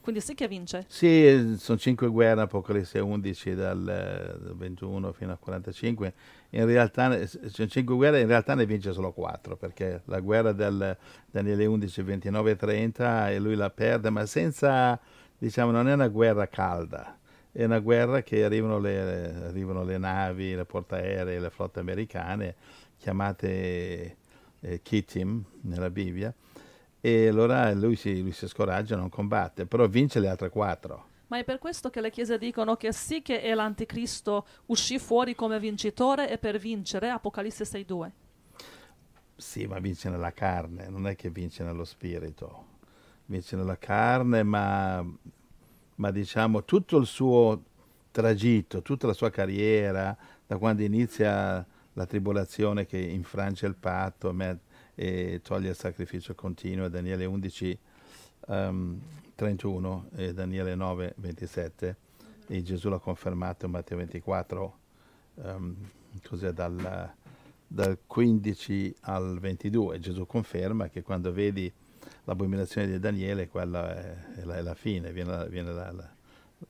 Quindi 0.05 0.20
sì 0.20 0.34
che 0.34 0.46
vince. 0.49 0.84
Sì, 0.87 1.56
sono 1.56 1.78
cinque 1.78 2.08
guerre, 2.08 2.43
Apocalisse 2.43 2.99
11 2.99 3.55
dal 3.55 3.88
eh, 3.88 4.38
dal 4.38 4.55
21 4.55 5.12
fino 5.12 5.31
al 5.31 5.38
45. 5.38 6.12
In 6.50 6.66
realtà 6.66 7.26
sono 7.26 7.69
cinque 7.69 7.94
guerre, 7.94 8.20
in 8.20 8.26
realtà 8.26 8.55
ne 8.55 8.67
vince 8.67 8.93
solo 8.93 9.12
quattro, 9.12 9.56
perché 9.56 10.02
la 10.05 10.20
guerra 10.20 10.52
del 10.52 10.94
Daniele 11.31 11.64
11, 11.64 12.02
29 12.02 12.50
e 12.50 12.56
30 12.56 13.31
e 13.31 13.38
lui 13.38 13.55
la 13.55 13.70
perde, 13.70 14.10
ma 14.10 14.26
senza, 14.26 15.00
diciamo, 15.38 15.70
non 15.70 15.88
è 15.88 15.94
una 15.94 16.08
guerra 16.08 16.49
calda. 16.49 17.19
È 17.56 17.62
una 17.62 17.78
guerra 17.78 18.20
che 18.22 18.42
arrivano 18.42 18.80
le, 18.80 19.32
arrivano 19.44 19.84
le 19.84 19.96
navi, 19.96 20.56
le 20.56 20.64
portaerei, 20.64 21.38
le 21.38 21.50
flotte 21.50 21.78
americane, 21.78 22.56
chiamate 22.96 24.16
eh, 24.58 24.82
Kittim 24.82 25.44
nella 25.60 25.88
Bibbia, 25.88 26.34
e 27.00 27.28
allora 27.28 27.72
lui 27.72 27.94
si, 27.94 28.22
lui 28.22 28.32
si 28.32 28.48
scoraggia, 28.48 28.96
non 28.96 29.08
combatte, 29.08 29.66
però 29.66 29.86
vince 29.86 30.18
le 30.18 30.26
altre 30.26 30.48
quattro. 30.48 31.06
Ma 31.28 31.38
è 31.38 31.44
per 31.44 31.60
questo 31.60 31.90
che 31.90 32.00
le 32.00 32.10
chiese 32.10 32.38
dicono 32.38 32.74
che 32.74 32.92
sì 32.92 33.22
che 33.22 33.40
è 33.40 33.55
l'anticristo 33.55 34.44
uscì 34.67 34.98
fuori 34.98 35.36
come 35.36 35.60
vincitore 35.60 36.29
e 36.29 36.38
per 36.38 36.58
vincere, 36.58 37.08
Apocalisse 37.10 37.62
6.2. 37.62 38.10
Sì, 39.36 39.67
ma 39.67 39.79
vince 39.79 40.10
nella 40.10 40.32
carne, 40.32 40.88
non 40.88 41.06
è 41.06 41.14
che 41.14 41.31
vince 41.31 41.62
nello 41.62 41.84
spirito. 41.84 42.72
Vince 43.26 43.55
nella 43.55 43.79
carne, 43.79 44.43
ma, 44.43 45.06
ma 45.96 46.10
diciamo 46.10 46.65
tutto 46.65 46.96
il 46.98 47.06
suo 47.06 47.63
tragitto, 48.10 48.82
tutta 48.82 49.06
la 49.06 49.13
sua 49.13 49.31
carriera, 49.31 50.17
da 50.46 50.56
quando 50.56 50.82
inizia 50.82 51.65
la 51.93 52.06
tribolazione 52.06 52.86
che 52.86 52.98
infrange 52.98 53.67
il 53.67 53.74
patto 53.74 54.34
e 54.94 55.41
toglie 55.43 55.70
il 55.70 55.77
sacrificio 55.77 56.34
continuo, 56.34 56.89
Daniele 56.89 57.24
11, 57.24 57.79
ehm, 58.48 59.01
31 59.34 60.08
e 60.15 60.32
Daniele 60.32 60.74
9, 60.74 61.15
27, 61.17 61.96
e 62.46 62.63
Gesù 62.63 62.89
l'ha 62.89 62.98
confermato 62.98 63.67
in 63.67 63.72
Matteo 63.72 63.96
24, 63.96 64.79
ehm, 65.36 65.77
cos'è 66.22 66.53
dal 66.53 67.13
dal 67.74 67.98
15 68.06 68.94
al 69.01 69.39
22. 69.41 69.98
Gesù 69.98 70.27
conferma 70.27 70.89
che 70.89 71.03
quando 71.03 71.32
vedi 71.32 71.70
l'abominazione 72.24 72.86
di 72.86 72.98
Daniele, 72.98 73.48
quella 73.48 73.94
è, 73.94 74.40
è 74.40 74.44
la, 74.44 74.56
è 74.56 74.62
la 74.62 74.74
fine, 74.74 75.12
viene 75.12 75.31
la, 75.31 75.44
viene 75.46 75.72
la- 75.72 76.12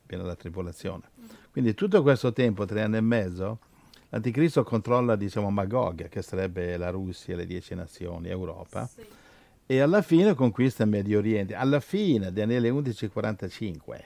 viene 0.07 0.23
la 0.23 0.35
tribolazione. 0.35 1.03
Quindi 1.51 1.73
tutto 1.73 2.01
questo 2.01 2.33
tempo, 2.33 2.65
tre 2.65 2.81
anni 2.81 2.97
e 2.97 3.01
mezzo, 3.01 3.59
l'anticristo 4.09 4.63
controlla, 4.63 5.15
diciamo, 5.15 5.49
Magog, 5.49 6.09
che 6.09 6.21
sarebbe 6.21 6.75
la 6.77 6.89
Russia, 6.89 7.35
le 7.35 7.45
dieci 7.45 7.75
nazioni, 7.75 8.27
Europa, 8.29 8.89
e 9.65 9.79
alla 9.79 10.01
fine 10.01 10.33
conquista 10.35 10.83
il 10.83 10.89
Medio 10.89 11.19
Oriente. 11.19 11.55
Alla 11.55 11.79
fine, 11.79 12.31
Daniele 12.33 12.69
11:45, 12.69 14.03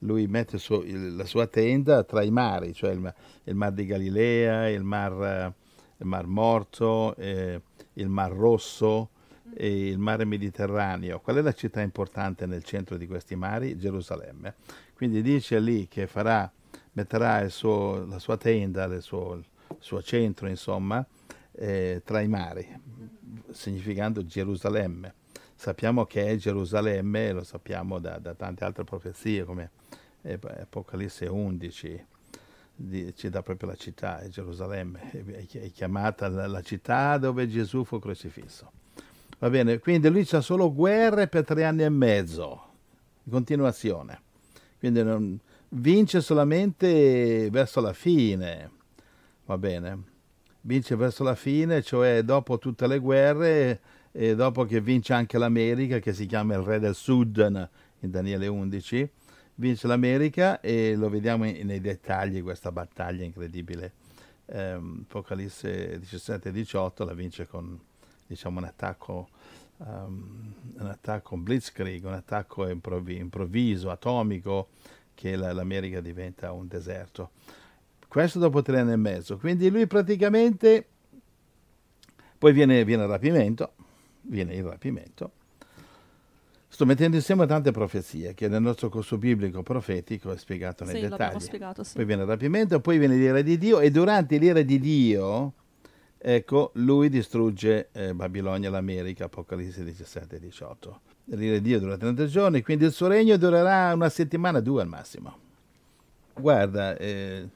lui 0.00 0.26
mette 0.28 0.58
suo- 0.58 0.82
il- 0.82 1.16
la 1.16 1.24
sua 1.24 1.46
tenda 1.48 2.04
tra 2.04 2.22
i 2.22 2.30
mari, 2.30 2.72
cioè 2.72 2.92
il, 2.92 3.14
il 3.44 3.54
mar 3.54 3.72
di 3.72 3.84
Galilea, 3.84 4.68
il 4.68 4.82
mar, 4.84 5.52
il 5.96 6.06
mar 6.06 6.26
Morto, 6.26 7.16
eh, 7.16 7.60
il 7.94 8.08
mar 8.08 8.30
Rosso 8.32 9.10
e 9.54 9.88
il 9.88 9.98
mare 9.98 10.24
Mediterraneo. 10.24 11.20
Qual 11.20 11.36
è 11.36 11.40
la 11.40 11.52
città 11.52 11.80
importante 11.80 12.46
nel 12.46 12.62
centro 12.62 12.96
di 12.96 13.06
questi 13.06 13.36
mari? 13.36 13.76
Gerusalemme. 13.76 14.54
Quindi 14.94 15.22
dice 15.22 15.58
lì 15.60 15.88
che 15.88 16.06
farà, 16.06 16.50
metterà 16.92 17.48
suo- 17.48 18.04
la 18.06 18.18
sua 18.18 18.36
tenda, 18.36 18.84
il 18.84 19.02
suo, 19.02 19.34
il 19.34 19.44
suo 19.78 20.02
centro, 20.02 20.48
insomma, 20.48 21.04
eh, 21.52 22.02
tra 22.04 22.20
i 22.20 22.28
mari. 22.28 22.84
significando 23.50 24.24
Gerusalemme. 24.24 25.14
Sappiamo 25.54 26.04
che 26.04 26.26
è 26.26 26.36
Gerusalemme, 26.36 27.32
lo 27.32 27.44
sappiamo 27.44 27.98
da, 27.98 28.18
da 28.18 28.34
tante 28.34 28.64
altre 28.64 28.84
profezie 28.84 29.44
come 29.44 29.70
Apocalisse 30.22 31.26
11, 31.26 32.06
di, 32.74 33.14
ci 33.16 33.30
dà 33.30 33.42
proprio 33.42 33.70
la 33.70 33.76
città, 33.76 34.18
è 34.20 34.28
Gerusalemme, 34.28 35.10
è, 35.10 35.70
chiamata 35.70 36.28
la, 36.28 36.60
città 36.62 37.16
dove 37.16 37.48
Gesù 37.48 37.84
fu 37.84 37.98
crocifisso. 37.98 38.70
Va 39.38 39.50
bene, 39.50 39.78
quindi 39.78 40.08
lui 40.08 40.24
c'ha 40.24 40.40
solo 40.40 40.72
guerre 40.72 41.28
per 41.28 41.44
tre 41.44 41.64
anni 41.64 41.82
e 41.82 41.90
mezzo, 41.90 42.62
in 43.24 43.32
continuazione. 43.32 44.22
Quindi 44.78 45.02
non, 45.02 45.38
vince 45.68 46.22
solamente 46.22 47.48
verso 47.50 47.80
la 47.82 47.92
fine, 47.92 48.70
va 49.44 49.58
bene? 49.58 50.14
Vince 50.62 50.96
verso 50.96 51.22
la 51.22 51.34
fine, 51.34 51.82
cioè 51.82 52.22
dopo 52.22 52.58
tutte 52.58 52.86
le 52.86 52.98
guerre 52.98 53.80
e 54.10 54.34
dopo 54.34 54.64
che 54.64 54.80
vince 54.80 55.12
anche 55.12 55.36
l'America, 55.36 55.98
che 55.98 56.14
si 56.14 56.24
chiama 56.24 56.54
il 56.54 56.62
re 56.62 56.78
del 56.78 56.94
Sud 56.94 57.36
in 58.00 58.10
Daniele 58.10 58.46
11, 58.46 59.10
vince 59.56 59.86
l'America 59.86 60.60
e 60.60 60.94
lo 60.96 61.10
vediamo 61.10 61.44
nei 61.44 61.80
dettagli 61.80 62.42
questa 62.42 62.72
battaglia 62.72 63.24
incredibile. 63.24 63.92
Um, 64.46 65.04
Apocalisse 65.06 65.98
17 65.98 66.48
e 66.48 66.52
18 66.52 67.04
la 67.04 67.14
vince 67.14 67.46
con 67.46 67.78
diciamo, 68.26 68.58
un 68.58 68.64
attacco 68.64 69.28
um, 69.78 70.52
un 70.78 70.86
attacco 70.86 71.36
blitzkrieg, 71.36 72.04
un 72.04 72.12
attacco 72.12 72.68
improvvi- 72.68 73.18
improvviso, 73.18 73.90
atomico, 73.90 74.68
che 75.14 75.36
la, 75.36 75.52
l'America 75.52 76.00
diventa 76.00 76.52
un 76.52 76.66
deserto. 76.66 77.30
Questo 78.08 78.38
dopo 78.38 78.62
tre 78.62 78.80
anni 78.80 78.92
e 78.92 78.96
mezzo. 78.96 79.36
Quindi 79.38 79.70
lui 79.70 79.86
praticamente 79.86 80.86
poi 82.38 82.52
viene, 82.52 82.84
viene 82.84 83.02
il 83.04 83.08
rapimento, 83.08 83.72
viene 84.22 84.54
il 84.54 84.64
rapimento 84.64 85.32
Sto 86.76 86.84
mettendo 86.84 87.16
insieme 87.16 87.46
tante 87.46 87.70
profezie 87.70 88.34
che 88.34 88.48
nel 88.48 88.60
nostro 88.60 88.90
corso 88.90 89.16
biblico 89.16 89.62
profetico 89.62 90.30
è 90.30 90.36
spiegato 90.36 90.84
nei 90.84 90.96
sì, 90.96 91.08
dettagli. 91.08 91.40
Spiegato, 91.40 91.82
sì. 91.82 91.94
Poi 91.94 92.04
viene 92.04 92.20
il 92.20 92.28
rapimento, 92.28 92.80
poi 92.80 92.98
viene 92.98 93.16
l'ira 93.16 93.40
di 93.40 93.56
Dio 93.56 93.80
e 93.80 93.90
durante 93.90 94.36
l'ira 94.36 94.60
di 94.60 94.78
Dio, 94.78 95.52
ecco, 96.18 96.70
lui 96.74 97.08
distrugge 97.08 97.88
eh, 97.92 98.14
Babilonia, 98.14 98.70
l'America, 98.70 99.24
Apocalisse 99.24 99.84
17 99.84 100.36
e 100.36 100.40
18. 100.40 101.00
L'ira 101.30 101.54
di 101.54 101.62
Dio 101.62 101.80
dura 101.80 101.96
30 101.96 102.26
giorni, 102.26 102.62
quindi 102.62 102.84
il 102.84 102.92
suo 102.92 103.08
regno 103.08 103.36
durerà 103.36 103.92
una 103.92 104.08
settimana, 104.08 104.60
due 104.60 104.82
al 104.82 104.88
massimo. 104.88 105.38
Guarda, 106.34 106.96
eh, 106.96 107.48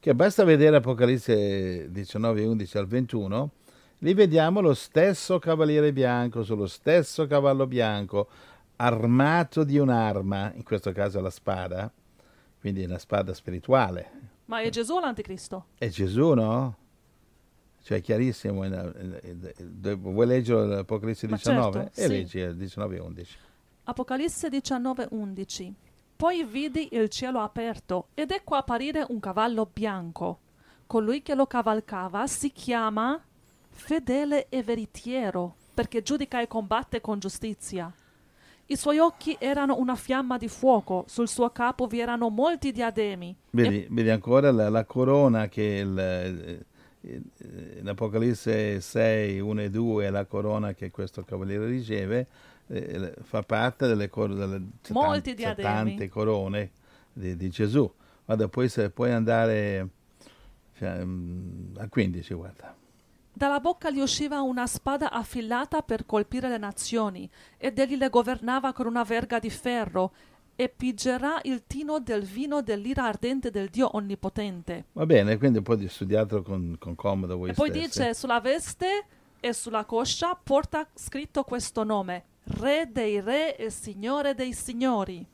che 0.00 0.14
basta 0.14 0.44
vedere 0.44 0.76
Apocalisse 0.76 1.90
19, 1.90 2.44
11 2.44 2.78
al 2.78 2.86
21, 2.86 3.50
lì 3.98 4.14
vediamo 4.14 4.60
lo 4.60 4.74
stesso 4.74 5.38
cavaliere 5.38 5.92
bianco 5.92 6.44
sullo 6.44 6.66
stesso 6.66 7.26
cavallo 7.26 7.66
bianco, 7.66 8.28
armato 8.76 9.64
di 9.64 9.78
un'arma, 9.78 10.52
in 10.54 10.62
questo 10.62 10.92
caso 10.92 11.20
la 11.20 11.30
spada, 11.30 11.92
quindi 12.60 12.84
una 12.84 12.98
spada 12.98 13.34
spirituale. 13.34 14.10
Ma 14.46 14.60
è 14.60 14.70
Gesù 14.70 14.94
o 14.94 15.00
l'anticristo? 15.00 15.66
È 15.76 15.88
Gesù, 15.88 16.32
no? 16.32 16.76
Cioè 17.82 17.98
è 17.98 18.00
chiarissimo. 18.00 18.64
Vuoi 19.96 20.26
leggere 20.26 20.66
l'Apocalisse 20.66 21.26
19? 21.26 21.72
Certo, 21.72 22.00
e 22.00 22.02
sì. 22.02 22.08
leggi 22.08 22.38
il 22.38 22.56
19 22.56 22.96
e 22.96 23.00
11. 23.00 23.36
Apocalisse 23.84 24.48
19, 24.48 25.08
11. 25.10 25.74
Poi 26.16 26.44
vidi 26.44 26.88
il 26.92 27.08
cielo 27.08 27.40
aperto 27.40 28.08
ed 28.14 28.32
ecco 28.32 28.56
apparire 28.56 29.06
un 29.08 29.20
cavallo 29.20 29.68
bianco. 29.72 30.40
Colui 30.86 31.22
che 31.22 31.34
lo 31.34 31.46
cavalcava 31.46 32.26
si 32.26 32.50
chiama 32.50 33.22
fedele 33.70 34.48
e 34.48 34.62
veritiero, 34.62 35.54
perché 35.72 36.02
giudica 36.02 36.40
e 36.40 36.48
combatte 36.48 37.00
con 37.00 37.18
giustizia. 37.20 37.92
I 38.66 38.76
suoi 38.76 38.98
occhi 38.98 39.36
erano 39.38 39.78
una 39.78 39.94
fiamma 39.94 40.36
di 40.36 40.48
fuoco, 40.48 41.04
sul 41.06 41.28
suo 41.28 41.50
capo 41.50 41.86
vi 41.86 42.00
erano 42.00 42.28
molti 42.28 42.70
diademi. 42.72 43.34
Vedi, 43.50 43.84
e... 43.84 43.88
vedi 43.88 44.10
ancora 44.10 44.50
la, 44.50 44.68
la, 44.68 44.84
corona 44.84 45.48
che 45.48 45.62
il, 45.62 45.98
eh, 45.98 46.66
in 47.08 47.88
Apocalisse 47.88 48.80
6, 48.80 49.40
1 49.40 49.60
e 49.62 49.70
2, 49.70 50.10
la 50.10 50.24
corona 50.26 50.74
che 50.74 50.90
questo 50.90 51.22
cavaliere 51.24 51.66
riceve, 51.66 52.26
eh, 52.68 53.14
fa 53.22 53.42
parte 53.42 53.86
delle, 53.86 54.08
cor- 54.08 54.34
delle 54.34 54.62
molti 54.90 55.34
tante, 55.34 55.62
tante 55.62 56.08
corone 56.08 56.70
di, 57.12 57.36
di, 57.36 57.48
Gesù. 57.48 57.90
Guarda, 58.24 58.48
se 58.68 58.90
puoi 58.90 59.12
andare 59.12 59.88
cioè, 60.76 61.04
a 61.76 61.88
15, 61.88 62.34
guarda. 62.34 62.76
Dalla 63.32 63.60
bocca 63.60 63.90
gli 63.90 64.00
usciva 64.00 64.40
una 64.40 64.66
spada 64.66 65.10
affilata 65.10 65.82
per 65.82 66.04
colpire 66.04 66.48
le 66.48 66.58
nazioni, 66.58 67.30
ed 67.56 67.78
egli 67.78 67.96
le 67.96 68.08
governava 68.08 68.72
con 68.72 68.86
una 68.86 69.04
verga 69.04 69.38
di 69.38 69.48
ferro, 69.48 70.12
e 70.60 70.68
pigerà 70.68 71.38
il 71.44 71.68
tino 71.68 72.00
del 72.00 72.24
vino 72.24 72.62
dell'ira 72.62 73.04
ardente 73.04 73.48
del 73.48 73.68
Dio 73.68 73.90
Onnipotente. 73.94 74.86
Va 74.94 75.06
bene, 75.06 75.38
quindi 75.38 75.62
poi 75.62 75.86
studiatelo 75.88 76.42
con, 76.42 76.74
con 76.80 76.96
comodo 76.96 77.36
voi 77.36 77.50
E 77.50 77.52
poi 77.52 77.70
dice, 77.70 78.12
sulla 78.12 78.40
veste 78.40 79.06
e 79.38 79.52
sulla 79.52 79.84
coscia 79.84 80.34
porta 80.34 80.84
scritto 80.94 81.44
questo 81.44 81.84
nome, 81.84 82.24
Re 82.42 82.88
dei 82.90 83.20
Re 83.20 83.56
e 83.56 83.70
Signore 83.70 84.34
dei 84.34 84.52
Signori. 84.52 85.24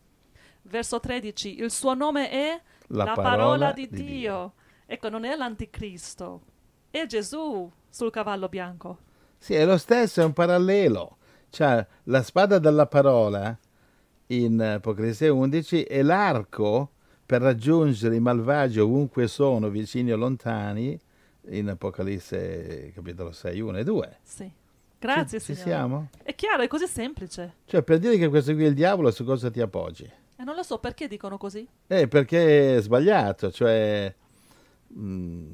Verso 0.61 1.01
13, 1.01 1.59
il 1.59 1.71
suo 1.71 1.95
nome 1.95 2.29
è 2.29 2.61
la, 2.89 3.05
la 3.05 3.15
parola, 3.15 3.31
parola, 3.31 3.73
di, 3.73 3.89
di 3.89 3.97
Dio. 3.97 4.05
Dio. 4.05 4.53
Ecco, 4.85 5.09
non 5.09 5.25
è 5.25 5.35
l'anticristo, 5.37 6.43
è 6.91 7.07
Gesù 7.07 7.73
sul 7.89 8.11
cavallo 8.11 8.51
bianco. 8.51 8.99
Sì, 9.39 9.55
è 9.55 9.65
lo 9.65 9.79
stesso, 9.79 10.21
è 10.21 10.25
un 10.25 10.35
parallelo. 10.35 11.17
Cioè, 11.49 11.87
la 12.05 12.23
spada 12.23 12.59
della 12.59 12.87
parola 12.87 13.59
in 14.29 14.61
Apocalisse 14.61 15.29
11 15.29 15.83
è 15.83 16.03
l'arco 16.03 16.91
per 17.27 17.43
raggiungere 17.43 18.17
i 18.17 18.21
malvagi 18.21 18.81
ovunque 18.81 19.27
sono, 19.27 19.69
vicini 19.69 20.13
o 20.13 20.17
lontani, 20.17 20.99
in 21.51 21.69
Apocalisse 21.69 22.93
capitolo 22.95 23.33
6, 23.33 23.61
1 23.61 23.79
e 23.79 23.85
2. 23.85 24.19
Sì. 24.23 24.51
Grazie, 24.99 25.39
ci, 25.39 25.55
ci 25.55 25.61
siamo? 25.61 26.09
È 26.23 26.35
chiaro, 26.35 26.63
è 26.63 26.67
così 26.67 26.87
semplice. 26.87 27.57
Cioè, 27.67 27.83
per 27.83 27.99
dire 27.99 28.17
che 28.17 28.29
questo 28.29 28.55
qui 28.55 28.65
è 28.65 28.69
il 28.69 28.75
diavolo, 28.75 29.11
su 29.11 29.25
cosa 29.25 29.51
ti 29.51 29.61
appoggi? 29.61 30.11
E 30.37 30.45
non 30.45 30.55
lo 30.55 30.63
so 30.63 30.79
perché 30.79 31.09
dicono 31.09 31.37
così. 31.37 31.67
Eh, 31.87 32.09
perché 32.09 32.77
è 32.77 32.81
sbagliato, 32.81 33.51
cioè... 33.51 34.15
Mh, 34.89 35.47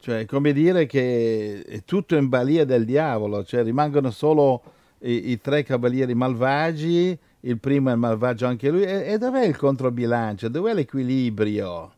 cioè, 0.00 0.24
come 0.24 0.52
dire 0.52 0.86
che 0.86 1.62
è 1.66 1.84
tutto 1.84 2.16
in 2.16 2.28
balia 2.28 2.64
del 2.64 2.86
diavolo, 2.86 3.44
cioè 3.44 3.62
rimangono 3.62 4.10
solo 4.10 4.62
i, 5.00 5.30
i 5.30 5.40
tre 5.40 5.62
cavalieri 5.62 6.14
malvagi, 6.14 7.18
il 7.40 7.58
primo 7.58 7.90
è 7.90 7.94
malvagio 7.94 8.46
anche 8.46 8.68
lui, 8.70 8.82
e, 8.82 9.12
e 9.12 9.18
dov'è 9.18 9.44
il 9.44 9.56
controbilancio? 9.56 10.48
Dov'è 10.48 10.74
l'equilibrio? 10.74 11.92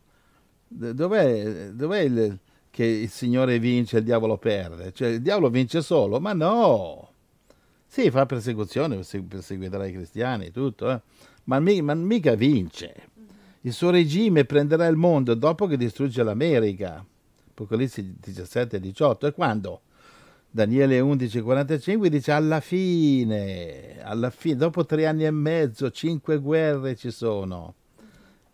Dov'è, 0.68 1.70
dov'è 1.72 1.98
il, 2.00 2.38
che 2.70 2.84
il 2.84 3.10
Signore 3.10 3.58
vince 3.58 3.96
e 3.96 3.98
il 4.00 4.04
diavolo 4.04 4.38
perde? 4.38 4.92
Cioè, 4.92 5.08
il 5.08 5.22
diavolo 5.22 5.50
vince 5.50 5.82
solo? 5.82 6.20
Ma 6.20 6.32
no! 6.32 7.10
Sì, 7.86 8.10
fa 8.10 8.24
persecuzione, 8.24 9.00
perseguiterà 9.28 9.84
i 9.84 9.92
cristiani, 9.92 10.50
tutto, 10.50 10.90
eh? 10.90 11.00
ma, 11.44 11.60
ma 11.60 11.94
mica 11.94 12.34
vince. 12.34 12.94
Il 13.62 13.72
suo 13.72 13.90
regime 13.90 14.44
prenderà 14.44 14.86
il 14.86 14.96
mondo 14.96 15.34
dopo 15.34 15.66
che 15.66 15.76
distrugge 15.76 16.22
l'America. 16.22 17.04
Apocalisse 17.50 18.14
17 18.18 18.76
e 18.76 18.80
18, 18.80 19.26
e 19.26 19.32
quando? 19.32 19.82
Daniele 20.54 21.00
11, 21.00 21.40
45 21.40 22.10
dice 22.10 22.30
alla 22.30 22.60
fine, 22.60 24.02
alla 24.02 24.28
fine, 24.28 24.56
dopo 24.56 24.84
tre 24.84 25.06
anni 25.06 25.24
e 25.24 25.30
mezzo, 25.30 25.90
cinque 25.90 26.36
guerre 26.36 26.94
ci 26.94 27.10
sono 27.10 27.74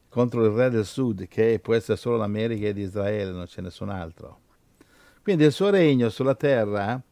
contro 0.09 0.45
il 0.45 0.53
re 0.53 0.71
del 0.71 0.87
sud, 0.87 1.27
che 1.27 1.59
può 1.61 1.75
essere 1.75 1.99
solo 1.99 2.17
l'America 2.17 2.69
ed 2.69 2.79
Israele, 2.79 3.33
non 3.33 3.47
c'è 3.47 3.63
nessun 3.63 3.89
altro. 3.89 4.43
Quindi 5.25 5.43
il 5.43 5.51
suo 5.51 5.71
regno 5.71 6.09
sulla 6.09 6.37
terra 6.37 7.03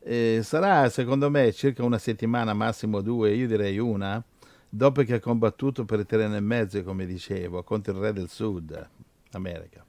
eh, 0.00 0.40
sarà, 0.42 0.90
secondo 0.90 1.30
me, 1.30 1.50
circa 1.52 1.82
una 1.82 1.96
settimana, 1.96 2.52
massimo 2.52 3.00
due, 3.00 3.32
io 3.34 3.46
direi 3.46 3.78
una, 3.78 4.22
dopo 4.68 5.02
che 5.02 5.14
ha 5.14 5.18
combattuto 5.18 5.86
per 5.86 6.04
tre 6.04 6.24
anni 6.24 6.36
e 6.36 6.40
mezzo, 6.40 6.82
come 6.82 7.06
dicevo, 7.06 7.62
contro 7.62 7.94
il 7.94 8.00
re 8.00 8.12
del 8.12 8.28
sud, 8.28 8.86
America 9.30 9.82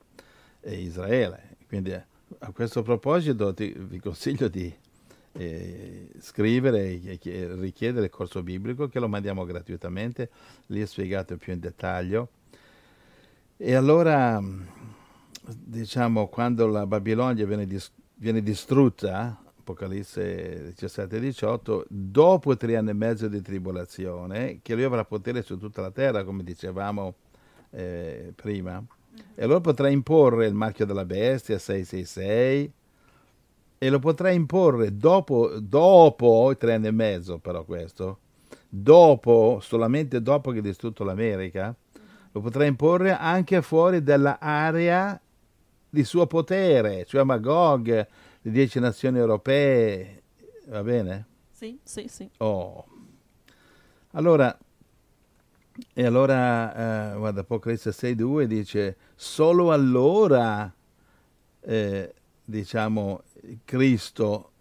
e 0.62 0.80
Israele. 0.80 1.58
Quindi 1.68 2.02
a 2.40 2.52
questo 2.52 2.82
proposito 2.82 3.54
ti, 3.54 3.74
vi 3.78 4.00
consiglio 4.00 4.48
di 4.48 4.74
eh, 5.34 6.10
scrivere 6.20 7.00
e 7.02 7.20
richiedere 7.60 8.06
il 8.06 8.12
corso 8.12 8.44
biblico 8.44 8.88
che 8.88 9.00
lo 9.00 9.08
mandiamo 9.08 9.46
gratuitamente, 9.46 10.30
lì 10.68 10.82
è 10.82 10.86
spiegato 10.86 11.38
più 11.38 11.54
in 11.54 11.60
dettaglio. 11.60 12.30
E 13.56 13.74
allora, 13.74 14.42
diciamo, 15.56 16.28
quando 16.28 16.68
la 16.68 16.86
Babilonia 16.86 17.46
viene, 17.46 17.66
dis- 17.66 17.92
viene 18.16 18.42
distrutta, 18.42 19.42
Apocalisse 19.60 20.70
17 20.70 21.20
18, 21.20 21.86
dopo 21.90 22.56
tre 22.56 22.78
anni 22.78 22.92
e 22.92 22.94
mezzo 22.94 23.28
di 23.28 23.42
tribolazione, 23.42 24.60
che 24.62 24.76
lui 24.76 24.84
avrà 24.84 25.04
potere 25.06 25.42
su 25.42 25.58
tutta 25.58 25.82
la 25.82 25.92
terra, 25.92 26.24
come 26.24 26.44
dicevamo 26.44 27.16
eh, 27.72 28.32
prima, 28.36 28.84
e 29.36 29.44
allora 29.44 29.62
potrà 29.62 29.90
imporre 29.90 30.48
il 30.48 30.54
marchio 30.54 30.86
della 30.86 31.06
bestia 31.06 31.58
666 31.58 32.74
e 33.80 33.90
lo 33.90 34.00
potrà 34.00 34.32
imporre 34.32 34.98
dopo, 34.98 35.60
dopo 35.60 36.56
tre 36.58 36.74
anni 36.74 36.88
e 36.88 36.92
mezzo, 36.92 37.38
però 37.38 37.64
questo, 37.64 38.20
dopo, 38.68 39.60
solamente 39.62 40.22
dopo 40.22 40.52
che 40.52 40.60
ha 40.60 40.62
distrutto 40.62 41.04
l'America, 41.04 41.76
lo 42.32 42.42
potrà 42.42 42.66
imporre 42.66 43.16
anche 43.16 43.62
fuori 43.62 44.02
dall'area 44.02 45.20
di 45.90 46.04
suo 46.04 46.26
potere, 46.28 47.06
cioè 47.06 47.24
Magog, 47.24 47.88
le 47.88 48.52
dieci 48.52 48.80
nazioni 48.80 49.18
europee, 49.18 50.22
va 50.68 50.84
bene? 50.84 51.26
Sì, 51.52 51.80
sì, 51.84 52.08
sì. 52.08 52.30
Oh. 52.38 52.86
Allora, 54.12 54.58
e 55.94 56.06
allora, 56.06 57.14
eh, 57.14 57.18
guarda, 57.18 57.42
Apocalisse 57.42 57.92
6.2 57.92 58.44
dice, 58.44 58.98
solo 59.16 59.72
allora, 59.72 60.72
eh, 61.62 62.14
diciamo, 62.44 63.22
Cristo 63.64 64.52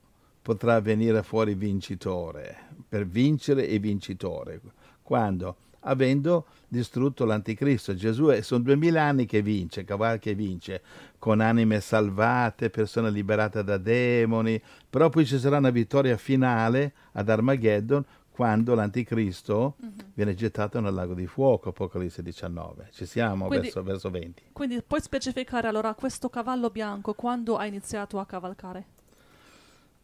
potrà 0.43 0.81
venire 0.81 1.23
fuori 1.23 1.55
vincitore, 1.55 2.57
per 2.89 3.07
vincere 3.07 3.67
e 3.67 3.79
vincitore. 3.79 4.61
Quando? 5.03 5.57
Avendo 5.81 6.47
distrutto 6.69 7.25
l'anticristo. 7.25 7.95
Gesù 7.95 8.27
è, 8.27 8.43
sono 8.43 8.63
duemila 8.63 9.03
anni 9.03 9.25
che 9.25 9.41
vince, 9.41 9.85
cavalca 9.85 10.31
e 10.31 10.35
vince, 10.35 10.83
con 11.19 11.41
anime 11.41 11.81
salvate, 11.81 12.71
persone 12.71 13.11
liberate 13.11 13.65
da 13.65 13.79
demoni, 13.79 14.61
però 14.89 15.09
poi 15.09 15.25
ci 15.25 15.39
sarà 15.39 15.59
una 15.59 15.71
vittoria 15.71 16.17
finale 16.17 16.93
ad 17.13 17.29
Armageddon 17.29 18.05
quando 18.37 18.75
l'anticristo 18.75 19.77
uh-huh. 19.81 19.93
viene 20.13 20.35
gettato 20.35 20.79
nel 20.79 20.93
lago 20.93 21.15
di 21.15 21.27
fuoco, 21.27 21.71
Apocalisse 21.71 22.23
19. 22.23 22.89
Ci 22.93 23.07
siamo 23.07 23.47
quindi, 23.47 23.65
verso, 23.65 23.83
verso 23.83 24.11
20. 24.11 24.43
Quindi 24.53 24.83
puoi 24.87 25.01
specificare 25.01 25.69
allora 25.69 25.95
questo 25.95 26.29
cavallo 26.29 26.69
bianco 26.69 27.15
quando 27.15 27.57
ha 27.57 27.65
iniziato 27.65 28.19
a 28.19 28.27
cavalcare? 28.27 28.85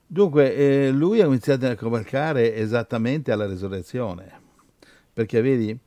Dunque, 0.06 0.54
eh, 0.54 0.90
lui 0.90 1.20
ha 1.20 1.26
iniziato 1.26 1.66
a 1.66 1.74
cavalcare 1.74 2.54
esattamente 2.54 3.32
alla 3.32 3.44
resurrezione, 3.44 4.40
perché 5.12 5.42
vedi, 5.42 5.78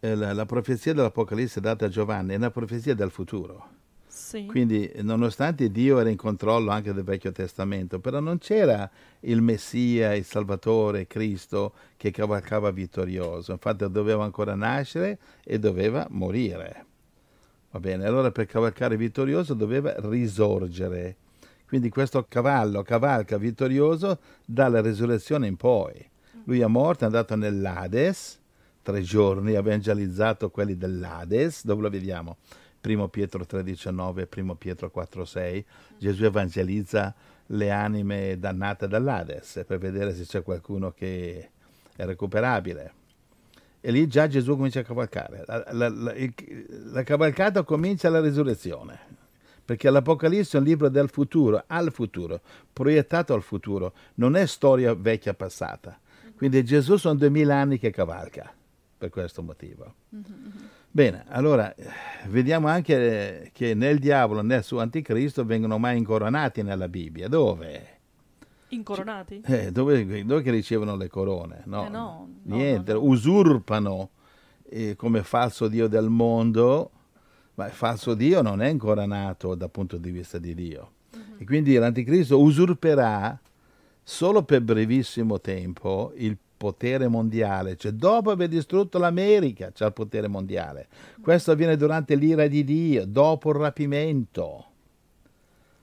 eh, 0.00 0.14
la, 0.14 0.34
la 0.34 0.44
profezia 0.44 0.92
dell'Apocalisse 0.92 1.58
data 1.58 1.86
a 1.86 1.88
Giovanni 1.88 2.34
è 2.34 2.36
una 2.36 2.50
profezia 2.50 2.94
del 2.94 3.10
futuro. 3.10 3.80
Sì. 4.14 4.44
Quindi, 4.44 4.92
nonostante 4.96 5.70
Dio 5.70 5.98
era 5.98 6.10
in 6.10 6.18
controllo 6.18 6.70
anche 6.70 6.92
del 6.92 7.02
Vecchio 7.02 7.32
Testamento, 7.32 7.98
però 7.98 8.20
non 8.20 8.36
c'era 8.36 8.88
il 9.20 9.40
Messia, 9.40 10.14
il 10.14 10.24
Salvatore, 10.24 11.06
Cristo 11.06 11.72
che 11.96 12.10
cavalcava 12.10 12.70
vittorioso. 12.70 13.52
Infatti 13.52 13.90
doveva 13.90 14.22
ancora 14.22 14.54
nascere 14.54 15.18
e 15.42 15.58
doveva 15.58 16.06
morire. 16.10 16.84
Va 17.70 17.80
bene, 17.80 18.04
allora 18.04 18.30
per 18.30 18.44
cavalcare 18.44 18.98
vittorioso 18.98 19.54
doveva 19.54 19.94
risorgere. 20.00 21.16
Quindi 21.66 21.88
questo 21.88 22.26
cavallo 22.28 22.82
cavalca 22.82 23.38
vittorioso 23.38 24.18
dalla 24.44 24.82
resurrezione 24.82 25.46
in 25.46 25.56
poi. 25.56 26.06
Lui 26.44 26.60
è 26.60 26.66
morto, 26.66 27.04
è 27.04 27.06
andato 27.06 27.34
nell'Ades, 27.34 28.38
tre 28.82 29.00
giorni, 29.00 29.54
ha 29.54 29.60
evangelizzato 29.60 30.50
quelli 30.50 30.76
dell'Ades, 30.76 31.64
dove 31.64 31.80
lo 31.80 31.88
vediamo? 31.88 32.36
1 32.82 33.08
Pietro 33.08 33.44
3,19, 33.48 34.26
1 34.40 34.54
Pietro 34.56 34.90
4,6, 34.94 35.64
Gesù 35.98 36.24
evangelizza 36.24 37.14
le 37.46 37.70
anime 37.70 38.38
dannate 38.38 38.88
dall'Ades 38.88 39.64
per 39.66 39.78
vedere 39.78 40.14
se 40.14 40.24
c'è 40.24 40.42
qualcuno 40.42 40.90
che 40.92 41.50
è 41.94 42.04
recuperabile. 42.04 43.00
E 43.80 43.90
lì 43.90 44.06
già 44.06 44.28
Gesù 44.28 44.56
comincia 44.56 44.80
a 44.80 44.84
cavalcare. 44.84 45.44
La, 45.46 45.64
la, 45.72 45.88
la, 45.88 46.14
il, 46.14 46.32
la 46.92 47.02
cavalcata 47.02 47.64
comincia 47.64 48.08
alla 48.08 48.20
risurrezione, 48.20 48.98
perché 49.64 49.90
l'Apocalisse 49.90 50.56
è 50.56 50.60
un 50.60 50.66
libro 50.66 50.88
del 50.88 51.08
futuro, 51.08 51.64
al 51.66 51.92
futuro, 51.92 52.40
proiettato 52.72 53.34
al 53.34 53.42
futuro, 53.42 53.92
non 54.14 54.36
è 54.36 54.46
storia 54.46 54.94
vecchia 54.94 55.34
passata. 55.34 55.98
Quindi 56.36 56.64
Gesù 56.64 56.96
sono 56.96 57.16
duemila 57.16 57.56
anni 57.56 57.78
che 57.78 57.90
cavalca, 57.90 58.52
per 58.98 59.10
questo 59.10 59.42
motivo. 59.42 59.94
Mm-hmm. 60.14 60.50
Bene, 60.94 61.24
allora 61.28 61.74
vediamo 62.26 62.68
anche 62.68 63.48
che 63.54 63.72
né 63.72 63.88
il 63.88 63.98
diavolo 63.98 64.42
né 64.42 64.56
il 64.56 64.62
suo 64.62 64.80
anticristo 64.80 65.42
vengono 65.42 65.78
mai 65.78 65.96
incoronati 65.96 66.62
nella 66.62 66.86
Bibbia. 66.86 67.28
Dove? 67.28 67.86
Incoronati? 68.68 69.40
Eh, 69.46 69.72
dove, 69.72 70.24
dove 70.26 70.42
che 70.42 70.50
ricevono 70.50 70.94
le 70.96 71.08
corone? 71.08 71.62
No, 71.64 71.86
eh 71.86 71.88
no 71.88 72.28
niente, 72.42 72.92
no, 72.92 72.98
no. 72.98 73.06
usurpano 73.06 74.10
eh, 74.68 74.94
come 74.94 75.22
falso 75.22 75.66
Dio 75.66 75.88
del 75.88 76.10
mondo, 76.10 76.90
ma 77.54 77.66
il 77.66 77.72
falso 77.72 78.12
Dio 78.12 78.42
non 78.42 78.60
è 78.60 78.68
incoronato 78.68 79.54
dal 79.54 79.70
punto 79.70 79.96
di 79.96 80.10
vista 80.10 80.36
di 80.36 80.54
Dio. 80.54 80.92
Uh-huh. 81.14 81.20
E 81.38 81.44
quindi 81.46 81.74
l'anticristo 81.74 82.38
usurperà 82.38 83.40
solo 84.02 84.42
per 84.42 84.60
brevissimo 84.60 85.40
tempo 85.40 86.12
il 86.16 86.36
potere 86.62 87.08
mondiale, 87.08 87.74
cioè 87.74 87.90
dopo 87.90 88.30
aver 88.30 88.46
distrutto 88.46 88.96
l'America 88.96 89.72
c'è 89.72 89.84
il 89.84 89.92
potere 89.92 90.28
mondiale. 90.28 90.86
Questo 91.20 91.50
avviene 91.50 91.76
durante 91.76 92.14
l'ira 92.14 92.46
di 92.46 92.62
Dio, 92.62 93.04
dopo 93.04 93.50
il 93.50 93.56
rapimento. 93.56 94.66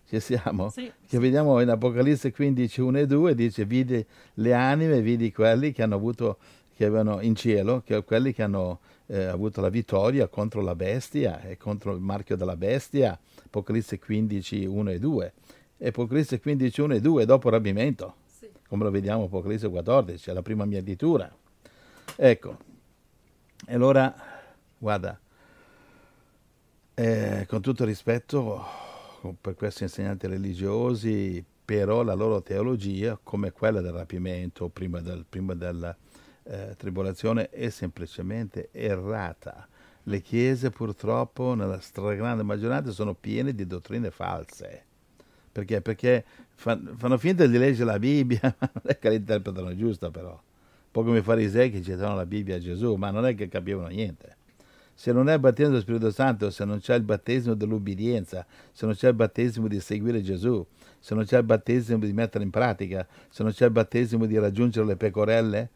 Ci 0.08 0.22
siamo? 0.22 0.70
Sì, 0.70 0.90
che 1.06 1.20
vediamo 1.20 1.60
in 1.60 1.68
Apocalisse 1.68 2.32
15, 2.32 2.80
1 2.80 2.98
e 2.98 3.06
2, 3.08 3.36
dice 3.36 3.66
vidi 3.66 4.06
le 4.36 4.54
anime, 4.54 5.02
vidi 5.02 5.34
quelli 5.34 5.74
che 5.74 5.84
hanno 5.84 5.96
avuto, 5.96 6.38
che 6.74 6.86
avevano 6.86 7.20
in 7.20 7.36
cielo, 7.36 7.82
che, 7.86 8.02
quelli 8.06 8.32
che 8.32 8.44
hanno 8.44 8.80
eh, 9.08 9.26
avuto 9.26 9.60
la 9.60 9.68
vittoria 9.68 10.30
contro 10.30 10.62
la 10.62 10.76
bestia 10.76 11.42
e 11.42 11.58
contro 11.58 11.94
il 11.94 12.00
marchio 12.00 12.38
della 12.38 12.56
bestia, 12.56 13.20
Apocalisse 13.44 14.00
15, 14.00 14.66
1 14.66 14.92
e 14.92 14.98
2. 14.98 15.34
Apocalisse 15.84 16.40
15, 16.40 16.82
1 16.82 16.94
e 16.94 17.02
2 17.02 17.26
dopo 17.26 17.50
il 17.50 17.54
rapimento 17.54 18.16
come 18.70 18.84
lo 18.84 18.92
vediamo 18.92 19.24
Apocalisse 19.24 19.68
14, 19.68 20.30
è 20.30 20.34
la 20.34 20.44
prima 20.44 20.64
mia 20.64 20.82
ditura. 20.82 21.30
Ecco, 22.16 22.58
e 23.66 23.74
allora, 23.74 24.14
guarda, 24.78 25.20
eh, 26.94 27.46
con 27.48 27.62
tutto 27.62 27.84
rispetto 27.84 28.64
per 29.42 29.56
questi 29.56 29.84
insegnanti 29.84 30.28
religiosi, 30.28 31.44
però 31.66 32.04
la 32.04 32.14
loro 32.14 32.44
teologia, 32.44 33.20
come 33.22 33.52
quella 33.52 33.82
del 33.82 33.92
rapimento 33.92 34.70
prima, 34.70 35.02
del, 35.02 35.26
prima 35.28 35.56
della 35.56 35.96
eh, 36.44 36.76
tribolazione, 36.78 37.50
è 37.50 37.70
semplicemente 37.70 38.70
errata. 38.72 39.68
Le 40.04 40.22
chiese 40.22 40.70
purtroppo, 40.70 41.56
nella 41.56 41.80
stragrande 41.80 42.44
maggioranza, 42.44 42.92
sono 42.92 43.16
piene 43.16 43.56
di 43.56 43.66
dottrine 43.66 44.12
false. 44.12 44.86
Perché? 45.60 45.82
Perché 45.82 46.26
fanno 46.56 47.18
finta 47.18 47.46
di 47.46 47.58
leggere 47.58 47.86
la 47.86 48.00
Bibbia, 48.00 48.40
ma 48.60 48.72
non 48.74 48.84
è 48.86 48.98
che 48.98 49.10
l'interpretano 49.10 49.76
giusta 49.76 50.10
però. 50.10 50.32
Un 50.92 51.06
come 51.06 51.20
i 51.20 51.22
farisei 51.22 51.72
che 51.72 51.82
citavano 51.82 52.16
la 52.16 52.26
Bibbia 52.26 52.56
a 52.56 52.60
Gesù, 52.60 52.96
ma 52.96 53.10
non 53.10 53.26
è 53.26 53.36
che 53.36 53.48
capivano 53.48 53.88
niente. 53.88 54.38
Se 54.94 55.14
non 55.14 55.30
è 55.30 55.34
il 55.34 55.40
battesimo 55.40 55.70
dello 55.70 55.82
Spirito 55.82 56.12
Santo, 56.12 56.50
se 56.50 56.66
non 56.66 56.80
c'è 56.80 56.96
il 56.96 57.04
battesimo 57.04 57.54
dell'ubbidienza, 57.54 58.46
se 58.74 58.86
non 58.86 58.96
c'è 58.96 59.08
il 59.08 59.14
battesimo 59.14 59.70
di 59.70 59.80
seguire 59.80 60.22
Gesù, 60.22 60.66
se 61.00 61.16
non 61.16 61.24
c'è 61.24 61.38
il 61.38 61.46
battesimo 61.46 62.00
di 62.00 62.12
mettere 62.12 62.44
in 62.44 62.50
pratica, 62.50 63.08
se 63.30 63.44
non 63.44 63.54
c'è 63.54 63.66
il 63.66 63.72
battesimo 63.72 64.26
di 64.26 64.38
raggiungere 64.38 64.86
le 64.86 64.98
pecorelle, 64.98 65.70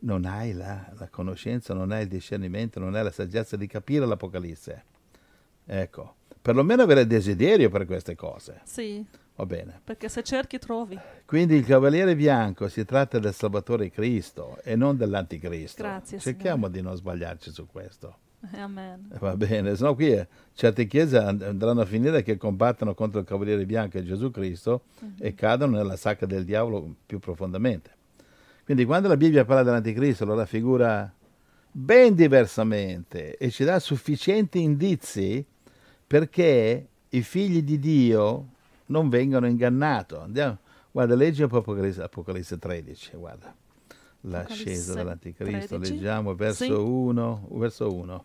non 0.00 0.24
hai 0.24 0.52
la, 0.52 0.90
la 0.98 1.08
conoscenza, 1.08 1.72
non 1.72 1.92
hai 1.92 2.02
il 2.02 2.08
discernimento, 2.08 2.80
non 2.80 2.96
hai 2.96 3.04
la 3.04 3.12
saggezza 3.12 3.56
di 3.56 3.68
capire 3.68 4.06
l'Apocalisse. 4.06 4.84
Ecco, 5.66 6.16
perlomeno 6.42 6.82
avere 6.82 7.06
desiderio 7.06 7.70
per 7.70 7.86
queste 7.86 8.16
cose. 8.16 8.60
Sì. 8.64 9.22
Va 9.36 9.46
bene. 9.46 9.80
Perché 9.82 10.08
se 10.08 10.22
cerchi 10.22 10.58
trovi. 10.58 10.98
Quindi 11.24 11.56
il 11.56 11.64
Cavaliere 11.64 12.14
Bianco 12.14 12.68
si 12.68 12.84
tratta 12.84 13.18
del 13.18 13.34
Salvatore 13.34 13.90
Cristo 13.90 14.58
e 14.62 14.76
non 14.76 14.96
dell'Anticristo. 14.96 15.82
Grazie. 15.82 16.18
Cerchiamo 16.20 16.66
Signore. 16.66 16.72
di 16.72 16.82
non 16.82 16.96
sbagliarci 16.96 17.50
su 17.50 17.66
questo. 17.66 18.18
Eh, 18.52 18.60
amen. 18.60 19.08
Va 19.18 19.36
bene, 19.36 19.74
sennò 19.74 19.94
qui 19.94 20.12
eh, 20.12 20.28
certe 20.52 20.86
chiese 20.86 21.16
andranno 21.16 21.80
a 21.80 21.86
finire 21.86 22.22
che 22.22 22.36
combattono 22.36 22.94
contro 22.94 23.20
il 23.20 23.26
Cavaliere 23.26 23.64
Bianco 23.64 23.96
e 23.96 24.04
Gesù 24.04 24.30
Cristo 24.30 24.84
uh-huh. 25.00 25.14
e 25.18 25.34
cadono 25.34 25.78
nella 25.78 25.96
sacca 25.96 26.26
del 26.26 26.44
diavolo 26.44 26.94
più 27.06 27.18
profondamente. 27.18 27.90
Quindi 28.64 28.84
quando 28.84 29.08
la 29.08 29.16
Bibbia 29.16 29.44
parla 29.44 29.62
dell'Anticristo 29.62 30.24
lo 30.24 30.34
raffigura 30.34 31.12
ben 31.70 32.14
diversamente 32.14 33.36
e 33.36 33.50
ci 33.50 33.64
dà 33.64 33.78
sufficienti 33.78 34.60
indizi 34.60 35.44
perché 36.06 36.88
i 37.08 37.22
figli 37.22 37.62
di 37.62 37.78
Dio 37.78 38.52
non 38.86 39.08
vengano 39.08 39.46
ingannati. 39.46 40.14
Andiamo, 40.14 40.58
guarda, 40.90 41.14
leggi 41.14 41.42
Apocalisse, 41.42 42.02
Apocalisse 42.02 42.58
13, 42.58 43.16
guarda, 43.16 43.54
l'ascesa 44.22 44.94
dell'Anticristo, 44.94 45.76
13? 45.76 45.92
leggiamo 45.94 46.34
verso 46.34 46.64
Sì. 46.64 46.70
1, 46.70 47.48
verso 47.52 47.92
1. 47.94 48.24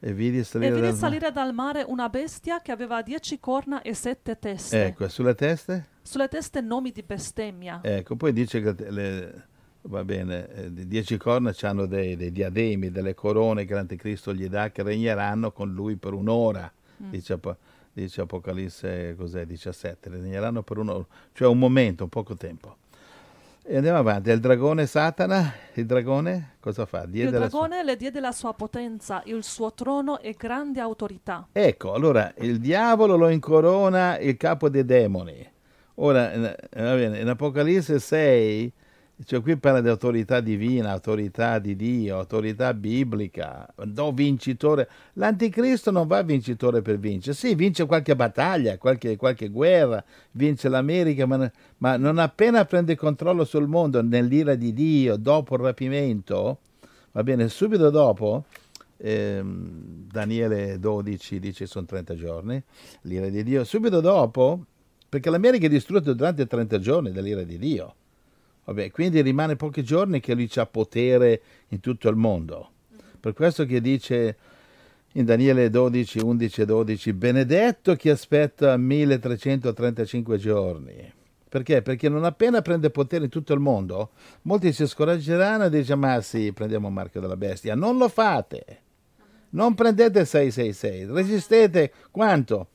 E 0.00 0.12
vidi 0.12 0.44
salire, 0.44 0.70
E 0.70 0.74
vidi 0.74 0.86
dal- 0.88 0.96
salire 0.96 1.32
dal 1.32 1.54
mare 1.54 1.82
una 1.86 2.10
bestia 2.10 2.60
che 2.60 2.72
aveva 2.72 3.00
dieci 3.00 3.40
corna 3.40 3.80
e 3.80 3.94
sette 3.94 4.38
teste. 4.38 4.84
Ecco, 4.84 5.08
sulle 5.08 5.34
teste? 5.34 5.86
Sulle 6.02 6.28
teste 6.28 6.60
nomi 6.60 6.90
di 6.92 7.02
bestemmia. 7.02 7.80
Ecco, 7.82 8.14
poi 8.14 8.34
dice 8.34 8.60
che 8.60 8.90
le, 8.90 9.46
va 9.82 10.04
bene, 10.04 10.48
eh, 10.52 10.72
di 10.74 10.86
dieci 10.86 11.16
corna 11.16 11.54
hanno 11.62 11.86
dei, 11.86 12.16
dei 12.16 12.30
diademi, 12.32 12.90
delle 12.90 13.14
corone 13.14 13.64
che 13.64 13.72
l'Anticristo 13.72 14.34
gli 14.34 14.46
dà, 14.46 14.70
che 14.70 14.82
regneranno 14.82 15.52
con 15.52 15.72
lui 15.72 15.96
per 15.96 16.12
un'ora. 16.12 16.70
Mm. 17.02 17.10
Dice, 17.10 17.38
dice 17.94 18.20
Apocalisse 18.22 19.14
cos'è, 19.16 19.46
17, 19.46 20.10
regneranno 20.10 20.62
per 20.62 20.78
uno, 20.78 21.06
cioè 21.32 21.48
un 21.48 21.58
momento, 21.58 22.02
un 22.02 22.10
poco 22.10 22.34
tempo. 22.34 22.76
E 23.66 23.76
andiamo 23.76 23.98
avanti, 23.98 24.28
il 24.28 24.40
dragone 24.40 24.84
Satana, 24.84 25.54
il 25.72 25.86
dragone 25.86 26.56
cosa 26.60 26.84
fa? 26.84 27.06
Diede 27.06 27.30
il 27.30 27.36
dragone 27.36 27.76
sua... 27.76 27.82
le 27.84 27.96
diede 27.96 28.20
la 28.20 28.32
sua 28.32 28.52
potenza, 28.52 29.22
il 29.24 29.42
suo 29.42 29.72
trono 29.72 30.18
e 30.20 30.34
grande 30.36 30.80
autorità. 30.80 31.48
Ecco, 31.50 31.94
allora 31.94 32.34
il 32.38 32.58
diavolo 32.58 33.16
lo 33.16 33.30
incorona 33.30 34.18
il 34.18 34.36
capo 34.36 34.68
dei 34.68 34.84
demoni. 34.84 35.50
Ora, 35.94 36.32
in, 36.34 36.54
in 37.20 37.28
Apocalisse 37.28 38.00
6 38.00 38.72
cioè, 39.22 39.40
qui 39.42 39.56
parla 39.56 39.80
di 39.80 39.88
autorità 39.88 40.40
divina, 40.40 40.90
autorità 40.90 41.60
di 41.60 41.76
Dio, 41.76 42.18
autorità 42.18 42.74
biblica, 42.74 43.64
do 43.84 44.10
vincitore. 44.10 44.88
L'anticristo 45.14 45.92
non 45.92 46.08
va 46.08 46.22
vincitore 46.22 46.82
per 46.82 46.98
vincere, 46.98 47.36
sì, 47.36 47.54
vince 47.54 47.86
qualche 47.86 48.16
battaglia, 48.16 48.76
qualche, 48.76 49.16
qualche 49.16 49.50
guerra, 49.50 50.02
vince 50.32 50.68
l'America, 50.68 51.26
ma, 51.26 51.50
ma, 51.78 51.96
non 51.96 52.18
appena 52.18 52.64
prende 52.64 52.96
controllo 52.96 53.44
sul 53.44 53.68
mondo, 53.68 54.02
nell'ira 54.02 54.56
di 54.56 54.72
Dio, 54.72 55.16
dopo 55.16 55.54
il 55.54 55.60
rapimento, 55.60 56.58
va 57.12 57.22
bene, 57.22 57.48
subito 57.48 57.90
dopo, 57.90 58.46
eh, 58.96 59.40
Daniele 59.44 60.80
12 60.80 61.38
dice 61.38 61.66
sono 61.66 61.86
30 61.86 62.14
giorni, 62.16 62.60
l'ira 63.02 63.28
di 63.28 63.44
Dio, 63.44 63.62
subito 63.62 64.00
dopo, 64.00 64.64
perché 65.08 65.30
l'America 65.30 65.66
è 65.66 65.68
distrutta 65.68 66.12
durante 66.12 66.48
30 66.48 66.78
giorni 66.80 67.12
dall'ira 67.12 67.44
di 67.44 67.58
Dio 67.58 67.94
Vabbè, 68.64 68.90
quindi 68.90 69.20
rimane 69.20 69.56
pochi 69.56 69.82
giorni 69.82 70.20
che 70.20 70.34
lui 70.34 70.50
ha 70.54 70.66
potere 70.66 71.40
in 71.68 71.80
tutto 71.80 72.08
il 72.08 72.16
mondo. 72.16 72.70
Per 73.20 73.32
questo 73.32 73.66
che 73.66 73.80
dice 73.80 74.36
in 75.12 75.24
Daniele 75.24 75.70
12, 75.70 76.18
11 76.18 76.60
e 76.60 76.64
12, 76.64 77.12
benedetto 77.12 77.94
chi 77.94 78.10
aspetta 78.10 78.76
1335 78.76 80.38
giorni. 80.38 81.12
Perché? 81.48 81.82
Perché 81.82 82.08
non 82.08 82.24
appena 82.24 82.62
prende 82.62 82.90
potere 82.90 83.24
in 83.24 83.30
tutto 83.30 83.52
il 83.52 83.60
mondo, 83.60 84.10
molti 84.42 84.72
si 84.72 84.86
scoraggeranno 84.86 85.66
e 85.66 85.70
dicono, 85.70 86.00
ma 86.00 86.20
sì, 86.20 86.52
prendiamo 86.52 86.88
il 86.88 86.94
marchio 86.94 87.20
della 87.20 87.36
bestia. 87.36 87.76
Non 87.76 87.96
lo 87.96 88.08
fate. 88.08 88.80
Non 89.50 89.74
prendete 89.74 90.24
666, 90.24 91.06
resistete 91.06 91.92
quanto? 92.10 92.70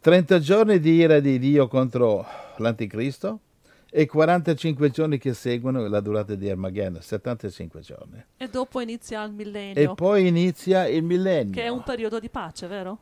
30 0.00 0.38
giorni 0.40 0.80
di 0.80 0.94
ira 0.94 1.20
di 1.20 1.38
Dio 1.38 1.68
contro 1.68 2.26
l'anticristo? 2.56 3.40
E 3.90 4.06
45 4.06 4.90
giorni 4.90 5.18
che 5.18 5.32
seguono 5.32 5.86
la 5.86 6.00
durata 6.00 6.34
di 6.34 6.48
Armageddon, 6.48 7.00
75 7.00 7.80
giorni. 7.80 8.24
E 8.36 8.48
dopo 8.48 8.80
inizia 8.80 9.22
il 9.24 9.32
millennio. 9.32 9.92
E 9.92 9.94
poi 9.94 10.26
inizia 10.26 10.86
il 10.86 11.02
millennio. 11.02 11.52
Che 11.52 11.62
è 11.62 11.68
un 11.68 11.82
periodo 11.82 12.20
di 12.20 12.28
pace, 12.28 12.66
vero? 12.66 12.98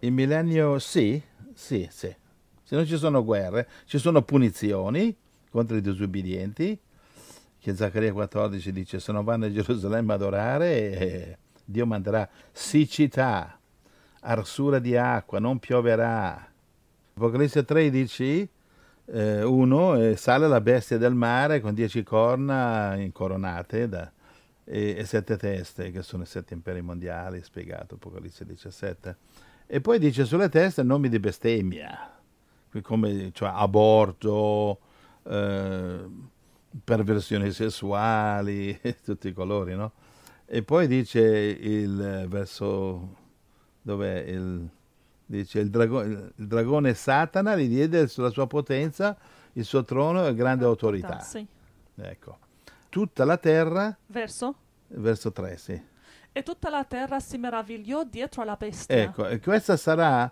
Il 0.00 0.12
millennio 0.12 0.78
sì, 0.78 1.20
sì, 1.54 1.86
sì. 1.90 2.14
Se 2.62 2.76
non 2.76 2.86
ci 2.86 2.96
sono 2.96 3.24
guerre, 3.24 3.68
ci 3.84 3.98
sono 3.98 4.22
punizioni 4.22 5.16
contro 5.50 5.76
i 5.76 5.80
disubbidienti, 5.80 6.78
che 7.58 7.74
Zaccaria 7.74 8.12
14 8.12 8.72
dice 8.72 9.00
se 9.00 9.12
non 9.12 9.24
vanno 9.24 9.46
a 9.46 9.52
Gerusalemme 9.52 10.14
ad 10.14 10.22
adorare, 10.22 10.90
eh, 10.92 11.38
Dio 11.64 11.86
manderà 11.86 12.28
siccità, 12.52 13.58
arsura 14.20 14.78
di 14.78 14.96
acqua, 14.96 15.38
non 15.38 15.58
pioverà. 15.58 16.48
Apocalisse 17.14 17.64
13 17.64 18.48
eh, 19.12 19.42
uno 19.42 19.96
eh, 19.96 20.16
sale 20.16 20.46
la 20.46 20.60
bestia 20.60 20.96
del 20.96 21.14
mare 21.14 21.60
con 21.60 21.74
dieci 21.74 22.02
corna 22.02 22.94
incoronate 22.94 23.88
da, 23.88 24.10
e, 24.64 24.94
e, 24.96 25.04
sette 25.04 25.36
teste, 25.36 25.90
che 25.90 26.02
sono 26.02 26.22
i 26.22 26.26
sette 26.26 26.54
imperi 26.54 26.80
mondiali, 26.80 27.42
spiegato 27.42 27.96
Apocalisse 27.96 28.44
17. 28.44 29.16
E 29.66 29.80
poi 29.80 29.98
dice 29.98 30.24
sulle 30.24 30.48
teste 30.48 30.82
nomi 30.82 31.08
di 31.08 31.18
bestemmia, 31.18 32.20
come 32.82 33.30
cioè, 33.32 33.50
aborto, 33.52 34.78
eh, 35.24 35.98
perversioni 36.84 37.50
sessuali, 37.50 38.78
tutti 39.04 39.28
i 39.28 39.32
colori, 39.32 39.74
no? 39.74 39.92
E 40.46 40.62
poi 40.62 40.86
dice 40.86 41.20
il 41.20 42.26
verso 42.28 43.16
dove 43.82 44.20
il 44.20 44.68
dice 45.30 45.60
il, 45.60 45.70
drago, 45.70 46.02
il 46.02 46.32
dragone 46.34 46.94
Satana 46.94 47.56
gli 47.56 47.68
diede 47.68 48.08
la 48.16 48.30
sua 48.30 48.46
potenza, 48.46 49.16
il 49.52 49.64
suo 49.64 49.84
trono 49.84 50.26
e 50.26 50.34
grande 50.34 50.64
autorità. 50.64 51.20
Sì. 51.20 51.46
Ecco. 51.96 52.38
Tutta 52.88 53.24
la 53.24 53.36
terra... 53.36 53.96
Verso? 54.06 54.54
Verso 54.88 55.30
3, 55.30 55.56
sì. 55.56 55.80
E 56.32 56.42
tutta 56.42 56.68
la 56.68 56.84
terra 56.84 57.20
si 57.20 57.38
meravigliò 57.38 58.02
dietro 58.04 58.42
alla 58.42 58.56
bestia. 58.56 58.96
Ecco, 58.96 59.28
e 59.28 59.38
questa 59.38 59.76
sarà 59.76 60.30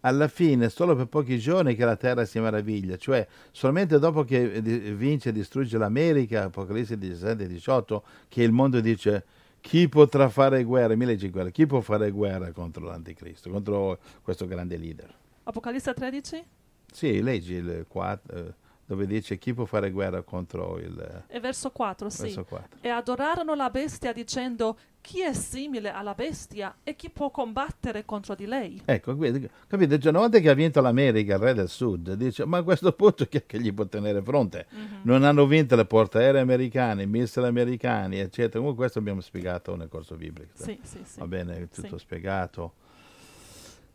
alla 0.00 0.28
fine, 0.28 0.68
solo 0.68 0.96
per 0.96 1.06
pochi 1.06 1.38
giorni, 1.38 1.76
che 1.76 1.84
la 1.84 1.96
terra 1.96 2.24
si 2.24 2.40
meraviglia, 2.40 2.96
cioè 2.96 3.26
solamente 3.52 3.98
dopo 3.98 4.24
che 4.24 4.60
vince 4.60 5.28
e 5.28 5.32
distrugge 5.32 5.78
l'America, 5.78 6.44
Apocalisse 6.44 6.98
17 6.98 7.44
e 7.44 7.46
18, 7.46 8.04
che 8.28 8.42
il 8.42 8.50
mondo 8.50 8.80
dice 8.80 9.24
chi 9.60 9.88
potrà 9.88 10.28
fare 10.28 10.62
guerra, 10.64 10.94
1500, 10.94 11.50
chi 11.50 11.66
può 11.66 11.80
fare 11.80 12.10
guerra 12.10 12.52
contro 12.52 12.84
l'anticristo, 12.84 13.50
contro 13.50 13.98
questo 14.22 14.46
grande 14.46 14.76
leader? 14.76 15.14
Apocalisse 15.44 15.92
13? 15.92 16.44
Sì, 16.92 17.22
leggi 17.22 17.54
il 17.54 17.84
4, 17.88 18.36
eh, 18.36 18.54
dove 18.90 19.06
dice 19.06 19.38
chi 19.38 19.54
può 19.54 19.66
fare 19.66 19.92
guerra 19.92 20.22
contro 20.22 20.76
il... 20.78 21.24
E 21.28 21.38
verso 21.38 21.70
4, 21.70 22.10
sì. 22.10 22.22
Verso 22.22 22.42
4. 22.42 22.78
E 22.80 22.88
adorarono 22.88 23.54
la 23.54 23.70
bestia 23.70 24.12
dicendo 24.12 24.76
chi 25.00 25.22
è 25.22 25.32
simile 25.32 25.92
alla 25.92 26.14
bestia 26.14 26.74
e 26.82 26.96
chi 26.96 27.08
può 27.08 27.30
combattere 27.30 28.04
contro 28.04 28.34
di 28.34 28.46
lei. 28.46 28.82
Ecco, 28.84 29.16
capite? 29.16 30.00
Cioè, 30.00 30.10
una 30.10 30.18
volta 30.18 30.40
che 30.40 30.50
ha 30.50 30.54
vinto 30.54 30.80
l'America, 30.80 31.34
il 31.34 31.40
re 31.40 31.54
del 31.54 31.68
sud, 31.68 32.14
dice, 32.14 32.44
ma 32.46 32.58
a 32.58 32.62
questo 32.64 32.90
punto 32.90 33.26
chi 33.26 33.36
è 33.36 33.46
che 33.46 33.60
gli 33.60 33.72
può 33.72 33.86
tenere 33.86 34.20
fronte? 34.22 34.66
Mm-hmm. 34.74 35.00
Non 35.02 35.22
hanno 35.22 35.46
vinto 35.46 35.76
le 35.76 35.84
portaerei 35.84 36.40
americane, 36.40 37.04
i 37.04 37.06
missili 37.06 37.46
americani, 37.46 38.18
eccetera. 38.18 38.58
Comunque 38.58 38.78
questo 38.82 38.98
abbiamo 38.98 39.20
spiegato 39.20 39.76
nel 39.76 39.88
corso 39.88 40.16
biblico. 40.16 40.50
Sì, 40.54 40.76
sì, 40.82 40.98
sì. 41.04 41.20
Va 41.20 41.28
bene, 41.28 41.68
tutto 41.68 41.96
sì. 41.96 41.98
spiegato. 41.98 42.72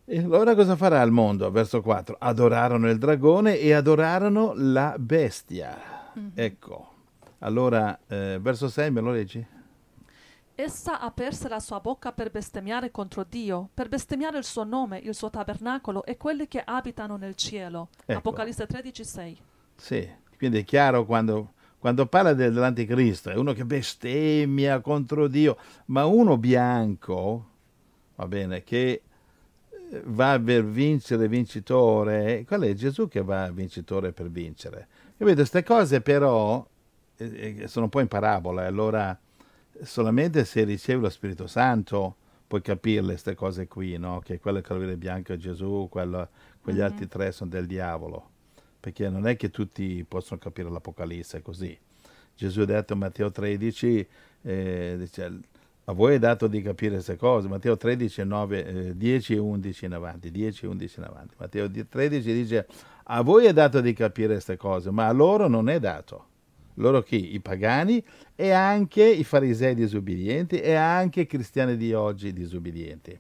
E 0.08 0.20
allora 0.20 0.54
cosa 0.54 0.76
farà 0.76 1.02
il 1.02 1.12
mondo? 1.12 1.50
Verso 1.50 1.82
4. 1.82 2.18
Adorarono 2.20 2.92
il 2.92 3.00
dragone 3.00 3.58
e 3.58 3.74
adorarono 3.74 4.54
la 4.56 4.96
bestia. 5.00 5.76
Mm-hmm. 6.18 6.30
Ecco. 6.36 6.94
Allora, 7.40 7.98
eh, 8.08 8.38
verso 8.40 8.70
6 8.70 8.92
me 8.92 9.02
lo 9.02 9.12
leggi? 9.12 9.46
Essa 10.54 11.00
aperse 11.02 11.50
la 11.50 11.60
sua 11.60 11.80
bocca 11.80 12.12
per 12.12 12.30
bestemmiare 12.30 12.92
contro 12.92 13.26
Dio, 13.28 13.70
per 13.74 13.90
bestemmiare 13.90 14.38
il 14.38 14.44
suo 14.44 14.64
nome, 14.64 15.00
il 15.00 15.16
suo 15.16 15.32
tabernacolo 15.32 16.06
e 16.06 16.18
quelli 16.18 16.48
che 16.48 16.62
abitano 16.64 17.18
nel 17.18 17.36
cielo. 17.36 17.90
Ecco. 18.06 18.20
Apocalisse 18.20 18.68
13, 18.68 19.04
6. 19.04 19.38
Sì, 19.76 20.08
quindi 20.38 20.60
è 20.60 20.64
chiaro 20.64 21.06
quando, 21.06 21.54
quando 21.80 22.06
parla 22.06 22.34
dell'anticristo, 22.34 23.32
è 23.32 23.36
uno 23.36 23.54
che 23.54 23.66
bestemmia 23.66 24.80
contro 24.82 25.28
Dio, 25.28 25.58
ma 25.88 26.06
uno 26.06 26.38
bianco, 26.38 27.48
va 28.16 28.28
bene, 28.28 28.64
che 28.64 29.02
va 30.06 30.40
per 30.40 30.66
vincere 30.66 31.28
vincitore, 31.28 32.44
qual 32.46 32.62
è 32.62 32.74
Gesù 32.74 33.08
che 33.08 33.22
va 33.22 33.50
vincitore 33.52 34.12
per 34.12 34.30
vincere? 34.30 34.88
Capite, 35.18 35.36
queste 35.36 35.64
cose 35.64 36.02
però 36.02 36.66
eh, 37.18 37.56
eh, 37.60 37.68
sono 37.68 37.86
un 37.86 37.92
po' 37.92 38.00
in 38.00 38.08
parabola, 38.08 38.66
allora 38.66 39.18
solamente 39.84 40.46
se 40.46 40.64
ricevi 40.64 41.02
lo 41.02 41.10
Spirito 41.10 41.48
Santo 41.48 42.16
puoi 42.48 42.62
capire 42.62 43.04
queste 43.04 43.36
cose 43.36 43.68
qui, 43.68 43.98
no? 43.98 44.20
che 44.20 44.40
quello 44.40 44.62
che 44.62 44.68
Calvire 44.68 44.98
Bianco 44.98 45.34
è 45.34 45.38
Gesù, 45.38 45.88
quello, 45.90 46.30
quegli 46.62 46.78
mm-hmm. 46.78 46.86
altri 46.86 47.08
tre 47.08 47.32
sono 47.32 47.50
del 47.50 47.66
diavolo, 47.66 48.30
perché 48.80 49.10
non 49.10 49.28
è 49.28 49.36
che 49.36 49.50
tutti 49.50 50.06
possono 50.08 50.40
capire 50.40 50.70
l'Apocalisse 50.70 51.42
così. 51.42 51.78
Gesù 52.36 52.62
ha 52.62 52.66
detto 52.66 52.94
in 52.94 53.00
Matteo 53.00 53.32
13, 53.32 54.08
eh, 54.44 54.96
dice, 54.98 55.40
a 55.88 55.94
voi 55.94 56.16
è 56.16 56.20
dato 56.20 56.48
di 56.48 56.62
capire 56.62 56.96
queste 56.96 57.16
cose. 57.16 57.48
Matteo 57.48 57.78
13, 57.78 58.24
9, 58.24 58.66
eh, 58.66 58.98
10 58.98 59.34
e 59.34 59.38
11 59.38 59.86
in 59.86 59.94
avanti. 59.94 60.32
10 60.32 60.66
e 60.66 60.68
11 60.68 61.00
in 61.00 61.06
avanti. 61.06 61.36
Matteo 61.38 61.70
13 61.70 62.34
dice, 62.34 62.68
a 63.04 63.22
voi 63.22 63.46
è 63.46 63.54
dato 63.54 63.82
di 63.82 63.94
capire 63.94 64.34
queste 64.34 64.58
cose, 64.58 64.90
ma 64.90 65.08
a 65.08 65.12
loro 65.12 65.48
non 65.48 65.70
è 65.70 65.80
dato. 65.80 66.28
Loro 66.76 67.04
chi? 67.04 67.36
I 67.36 67.40
pagani 67.40 68.04
e 68.36 68.50
anche 68.50 69.06
i 69.06 69.24
farisei 69.24 69.76
disubbidienti 69.76 70.60
e 70.60 70.74
anche 70.74 71.22
i 71.22 71.26
cristiani 71.28 71.78
di 71.78 71.94
oggi 71.94 72.34
disubbidienti. 72.34 73.20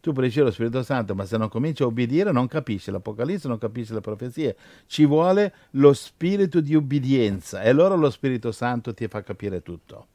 Tu 0.00 0.12
ricevere 0.12 0.46
lo 0.46 0.52
Spirito 0.52 0.82
Santo, 0.84 1.16
ma 1.16 1.24
se 1.24 1.36
non 1.36 1.48
cominci 1.48 1.82
a 1.82 1.86
obbedire 1.86 2.30
non 2.30 2.46
capisci 2.46 2.92
l'Apocalisse, 2.92 3.48
non 3.48 3.58
capisci 3.58 3.92
le 3.92 4.00
profezie. 4.00 4.56
Ci 4.86 5.04
vuole 5.04 5.52
lo 5.72 5.92
spirito 5.92 6.60
di 6.60 6.76
ubbidienza 6.76 7.62
e 7.62 7.70
allora 7.70 7.96
lo 7.96 8.08
Spirito 8.10 8.52
Santo 8.52 8.94
ti 8.94 9.08
fa 9.08 9.22
capire 9.24 9.62
tutto 9.62 10.06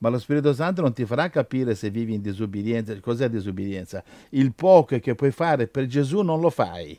ma 0.00 0.08
lo 0.08 0.18
Spirito 0.18 0.54
Santo 0.54 0.80
non 0.80 0.94
ti 0.94 1.04
farà 1.04 1.28
capire 1.28 1.74
se 1.74 1.90
vivi 1.90 2.14
in 2.14 2.22
disubbidienza. 2.22 2.98
Cos'è 3.00 3.28
disubbidienza? 3.28 4.02
Il 4.30 4.54
poco 4.54 4.98
che 4.98 5.14
puoi 5.14 5.30
fare 5.30 5.66
per 5.66 5.86
Gesù 5.86 6.22
non 6.22 6.40
lo 6.40 6.48
fai. 6.48 6.98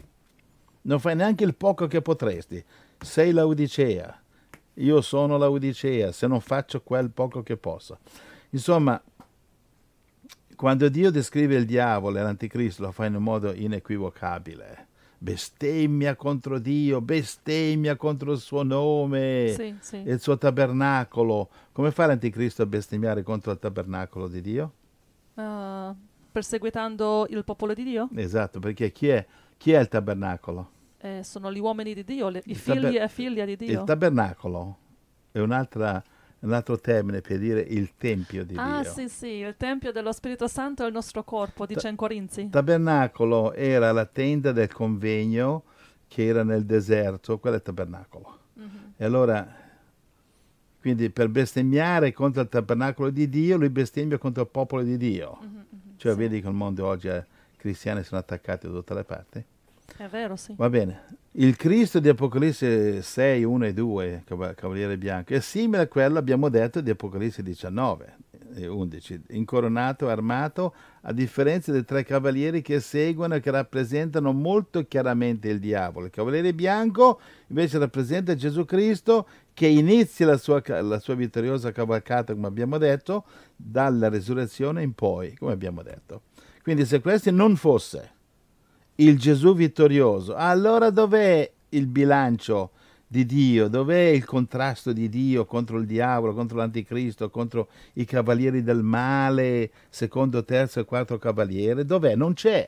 Non 0.84 1.00
fai 1.00 1.16
neanche 1.16 1.44
il 1.44 1.56
poco 1.56 1.88
che 1.88 2.02
potresti. 2.02 2.64
Sei 3.00 3.32
l'Audicea. 3.32 4.22
Io 4.76 5.02
sono 5.02 5.38
l'Audicea 5.38 6.12
se 6.12 6.28
non 6.28 6.42
faccio 6.42 6.82
quel 6.82 7.10
poco 7.10 7.42
che 7.42 7.58
posso. 7.58 8.00
Insomma, 8.52 9.02
Quando 10.56 10.90
Dio 10.90 11.10
descrive 11.10 11.56
il 11.56 11.66
diavolo 11.66 12.20
e 12.20 12.22
l'anticristo 12.22 12.84
lo 12.84 12.92
fa 12.92 13.08
in 13.08 13.16
un 13.16 13.24
modo 13.24 13.52
inequivocabile. 13.52 14.90
Bestemmia 15.24 16.16
contro 16.16 16.58
Dio, 16.58 17.00
bestemmia 17.00 17.96
contro 17.96 18.32
il 18.32 18.40
suo 18.40 18.64
nome 18.64 19.54
Sì, 19.56 19.76
sì. 19.80 19.98
e 20.04 20.14
il 20.14 20.20
suo 20.20 20.36
tabernacolo. 20.36 21.48
Come 21.72 21.92
fa 21.92 22.08
l'anticristo 22.08 22.64
a 22.64 22.66
bestemmiare 22.66 23.22
contro 23.22 23.52
il 23.52 23.60
tabernacolo 23.60 24.28
di 24.28 24.42
Dio? 24.42 24.74
Uh, 25.36 25.96
perseguitando 26.32 27.28
il 27.30 27.44
popolo 27.44 27.76
di 27.76 27.84
Dio? 27.84 28.10
Esatto, 28.16 28.58
perché 28.60 28.92
chi 28.92 29.10
è, 29.10 29.24
chi 29.58 29.74
è 29.74 29.80
il 29.80 29.90
tabernacolo? 29.90 30.72
Eh, 30.98 31.22
sono 31.24 31.52
gli 31.54 31.60
uomini 31.60 31.94
di 31.94 32.04
Dio, 32.04 32.30
le- 32.30 32.42
i 32.46 32.56
figli 32.56 32.98
e 32.98 33.08
figlie 33.08 33.46
di 33.46 33.56
Dio. 33.58 33.80
Il 33.82 33.86
tabernacolo 33.86 34.78
è 35.32 35.38
un'altra- 35.38 36.04
un 36.42 36.54
altro 36.54 36.80
termine 36.80 37.22
per 37.22 37.38
dire 37.38 37.62
il 37.62 37.92
tempio 37.98 38.44
di 38.44 38.56
ah, 38.58 38.82
Dio. 38.82 38.92
sì, 38.92 39.10
sì, 39.10 39.28
il 39.28 39.56
Tempio 39.58 39.92
dello 39.92 40.12
Spirito 40.12 40.48
Santo 40.48 40.84
è 40.84 40.88
il 40.88 40.94
nostro 40.94 41.24
corpo, 41.24 41.66
dice 41.66 41.88
in 41.88 41.96
Corinzi. 41.96 42.50
Tabernacolo 42.50 43.54
era 43.54 43.92
la 43.92 44.06
tenda 44.06 44.52
del 44.52 44.72
convegno 44.72 45.64
che 46.08 46.26
era 46.26 46.44
nel 46.44 46.66
deserto, 46.66 47.38
quello 47.40 47.58
è 47.58 47.60
il 47.60 47.66
tabernacolo. 47.66 48.40
Mhm. 48.54 48.94
E 48.98 49.06
allora, 49.06 49.48
quindi 50.80 51.10
per 51.12 51.30
bestemmiare 51.30 52.12
contro 52.12 52.42
il 52.42 52.50
tabernacolo 52.50 53.12
di 53.12 53.30
Dio, 53.30 53.58
lui 53.58 53.70
bestemmia 53.70 54.18
contro 54.18 54.42
il 54.42 54.50
popolo 54.50 54.82
di 54.82 54.98
Dio. 54.98 55.38
Mhm, 55.42 55.48
mhm, 55.48 55.80
Cioè, 55.98 56.14
sì. 56.14 56.18
vedi 56.18 56.42
che 56.42 56.48
il 56.48 56.54
mondo 56.54 56.86
oggi 56.88 57.08
è 57.08 57.24
cristiani 57.56 58.04
sono 58.04 58.20
attaccati 58.20 58.66
da 58.66 58.74
tutte 58.74 58.94
le 58.96 59.04
parti. 59.04 59.46
È 59.98 60.08
vero, 60.08 60.36
sì. 60.36 60.54
Va 60.56 60.70
bene. 60.70 61.20
Il 61.34 61.56
Cristo 61.56 62.00
di 62.00 62.10
Apocalisse 62.10 63.02
6, 63.02 63.44
1 63.44 63.66
e 63.66 63.74
2, 63.74 64.24
cav- 64.26 64.54
Cavaliere 64.54 64.98
Bianco, 64.98 65.34
è 65.34 65.40
simile 65.40 65.84
a 65.84 65.88
quello, 65.88 66.18
abbiamo 66.18 66.50
detto, 66.50 66.82
di 66.82 66.90
Apocalisse 66.90 67.42
19 67.42 68.18
e 68.56 68.68
11. 68.68 69.22
Incoronato, 69.30 70.10
armato, 70.10 70.74
a 71.02 71.14
differenza 71.14 71.72
dei 71.72 71.86
tre 71.86 72.04
cavalieri 72.04 72.62
che 72.62 72.80
seguono 72.80 73.36
e 73.36 73.40
che 73.40 73.52
rappresentano 73.52 74.34
molto 74.34 74.86
chiaramente 74.88 75.50
il 75.50 75.60
diavolo. 75.60 76.08
Il 76.08 76.12
Cavaliere 76.12 76.54
Bianco 76.54 77.20
invece 77.48 77.78
rappresenta 77.78 78.36
Gesù 78.36 78.66
Cristo 78.66 79.28
che 79.54 79.68
inizia 79.68 80.26
la 80.26 80.38
sua, 80.38 80.62
la 80.82 81.00
sua 81.00 81.16
vittoriosa 81.16 81.72
cavalcata, 81.72 82.34
come 82.34 82.48
abbiamo 82.48 82.78
detto, 82.78 83.26
dalla 83.56 84.10
resurrezione 84.10 84.84
in 84.84 84.94
poi, 84.94 85.36
come 85.38 85.54
abbiamo 85.54 85.82
detto. 85.82 86.24
Quindi 86.62 86.86
se 86.86 87.00
questo 87.02 87.32
non 87.32 87.56
fosse 87.56 88.20
il 89.02 89.18
Gesù 89.18 89.56
vittorioso, 89.56 90.36
allora 90.36 90.90
dov'è 90.90 91.50
il 91.70 91.88
bilancio 91.88 92.72
di 93.08 93.26
Dio? 93.26 93.68
Dov'è 93.68 94.00
il 94.00 94.26
contrasto 94.26 94.94
di 94.94 95.10
Dio 95.10 95.46
contro 95.46 95.78
il 95.78 95.86
diavolo, 95.86 96.34
contro 96.34 96.58
l'anticristo, 96.58 97.30
contro 97.30 97.68
i 97.94 98.06
cavalieri 98.06 98.64
del 98.64 98.84
male, 98.84 99.72
secondo, 99.90 100.44
terzo 100.44 100.80
e 100.80 100.86
quarto 100.86 101.18
cavaliere? 101.18 101.84
Dov'è? 101.84 102.16
Non 102.16 102.34
c'è. 102.34 102.68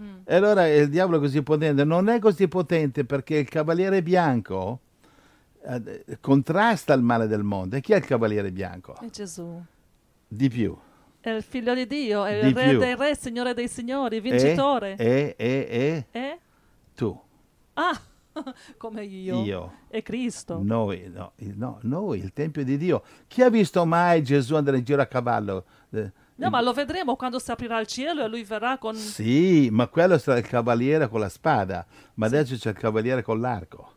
Mm. 0.00 0.18
E 0.24 0.34
allora 0.34 0.66
il 0.68 0.88
diavolo 0.88 1.18
è 1.18 1.20
così 1.20 1.42
potente? 1.42 1.84
Non 1.84 2.08
è 2.08 2.18
così 2.18 2.48
potente 2.48 3.04
perché 3.04 3.36
il 3.36 3.48
cavaliere 3.48 4.02
bianco 4.02 4.80
eh, 5.62 6.04
contrasta 6.20 6.92
il 6.92 7.02
male 7.02 7.26
del 7.26 7.42
mondo. 7.42 7.76
E 7.76 7.80
chi 7.80 7.92
è 7.92 7.96
il 7.96 8.04
cavaliere 8.04 8.50
bianco? 8.50 8.96
È 9.00 9.10
Gesù. 9.10 9.62
Di 10.26 10.48
più. 10.48 10.76
È 11.20 11.30
il 11.30 11.42
figlio 11.42 11.74
di 11.74 11.86
Dio, 11.86 12.24
è 12.24 12.40
Di 12.40 12.48
il 12.48 12.54
re 12.54 12.68
più. 12.70 12.78
dei 12.78 12.94
re, 12.96 13.16
signore 13.16 13.54
dei 13.54 13.68
signori, 13.68 14.20
vincitore. 14.20 14.94
E, 14.96 15.34
e, 15.36 16.06
e, 16.12 16.18
e 16.18 16.38
tu, 16.94 17.18
Ah, 17.74 18.00
come 18.76 19.04
io. 19.04 19.42
io. 19.44 19.72
E 19.88 20.02
Cristo. 20.02 20.60
Noi, 20.62 21.10
no, 21.12 21.32
no, 21.36 21.78
noi, 21.82 22.20
il 22.20 22.32
Tempio 22.32 22.64
di 22.64 22.76
Dio. 22.76 23.02
Chi 23.26 23.42
ha 23.42 23.50
visto 23.50 23.84
mai 23.84 24.22
Gesù 24.22 24.54
andare 24.54 24.78
in 24.78 24.84
giro 24.84 25.02
a 25.02 25.06
cavallo? 25.06 25.64
Eh, 25.90 26.12
No, 26.38 26.50
ma 26.50 26.60
lo 26.60 26.72
vedremo 26.72 27.16
quando 27.16 27.40
si 27.40 27.50
aprirà 27.50 27.80
il 27.80 27.88
cielo 27.88 28.24
e 28.24 28.28
lui 28.28 28.44
verrà 28.44 28.78
con... 28.78 28.94
Sì, 28.94 29.68
ma 29.72 29.88
quello 29.88 30.18
sarà 30.18 30.38
il 30.38 30.46
cavaliere 30.46 31.08
con 31.08 31.18
la 31.18 31.28
spada, 31.28 31.84
ma 32.14 32.26
adesso 32.26 32.54
c'è 32.54 32.70
il 32.70 32.76
cavaliere 32.76 33.22
con 33.22 33.40
l'arco. 33.40 33.94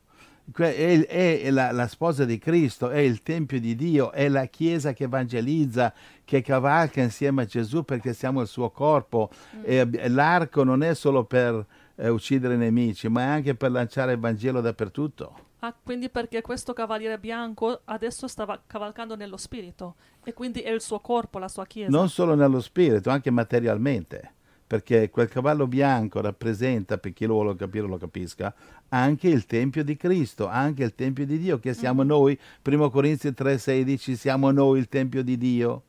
È, 0.52 1.06
è 1.06 1.50
la, 1.52 1.72
la 1.72 1.88
sposa 1.88 2.26
di 2.26 2.40
Cristo, 2.40 2.90
è 2.90 2.98
il 2.98 3.22
Tempio 3.22 3.60
di 3.60 3.76
Dio, 3.76 4.12
è 4.12 4.28
la 4.28 4.46
Chiesa 4.46 4.92
che 4.92 5.04
evangelizza, 5.04 5.94
che 6.32 6.42
cavalca 6.42 7.02
insieme 7.02 7.42
a 7.42 7.46
Gesù 7.46 7.84
perché 7.84 8.14
siamo 8.14 8.40
il 8.40 8.48
suo 8.48 8.70
corpo. 8.70 9.30
E 9.64 9.80
ab- 9.80 10.08
l'arco 10.08 10.64
non 10.64 10.82
è 10.82 10.94
solo 10.96 11.26
per 11.26 11.66
eh, 11.96 12.08
uccidere 12.08 12.54
i 12.54 12.58
nemici, 12.58 13.10
ma 13.10 13.24
è 13.24 13.26
anche 13.26 13.54
per 13.54 13.70
lanciare 13.70 14.14
il 14.14 14.18
Vangelo 14.20 14.62
dappertutto. 14.62 15.50
Ah, 15.60 15.76
quindi 15.84 16.10
perché 16.10 16.42
questo 16.42 16.72
cavaliere 16.72 17.20
bianco 17.20 17.82
adesso 17.84 18.30
stava 18.30 18.62
cavalcando 18.66 19.18
nello 19.18 19.36
spirito 19.36 19.96
e 20.24 20.34
quindi 20.34 20.62
è 20.62 20.72
il 20.72 20.80
suo 20.80 21.02
corpo, 21.02 21.38
la 21.38 21.50
sua 21.50 21.66
chiesa. 21.66 21.92
non 21.92 22.08
solo 22.08 22.34
nello 22.34 22.62
spirito, 22.62 23.10
anche 23.10 23.30
materialmente, 23.30 24.32
perché 24.66 25.10
quel 25.10 25.28
cavallo 25.28 25.68
bianco 25.68 26.22
rappresenta, 26.22 26.98
per 26.98 27.12
chi 27.12 27.26
lo 27.26 27.34
vuole 27.34 27.58
capire 27.58 27.88
lo 27.88 27.98
capisca, 27.98 28.56
anche 28.88 29.28
il 29.28 29.46
Tempio 29.46 29.84
di 29.84 29.98
Cristo, 29.98 30.48
anche 30.48 30.84
il 30.84 30.96
Tempio 30.96 31.26
di 31.26 31.38
Dio, 31.38 31.60
che 31.60 31.74
siamo 31.74 32.04
noi, 32.04 32.40
1 32.64 32.90
Corinzi 32.90 33.28
3,16, 33.28 34.14
siamo 34.14 34.50
noi 34.52 34.80
il 34.80 34.88
Tempio 34.88 35.24
di 35.24 35.38
Dio. 35.38 35.84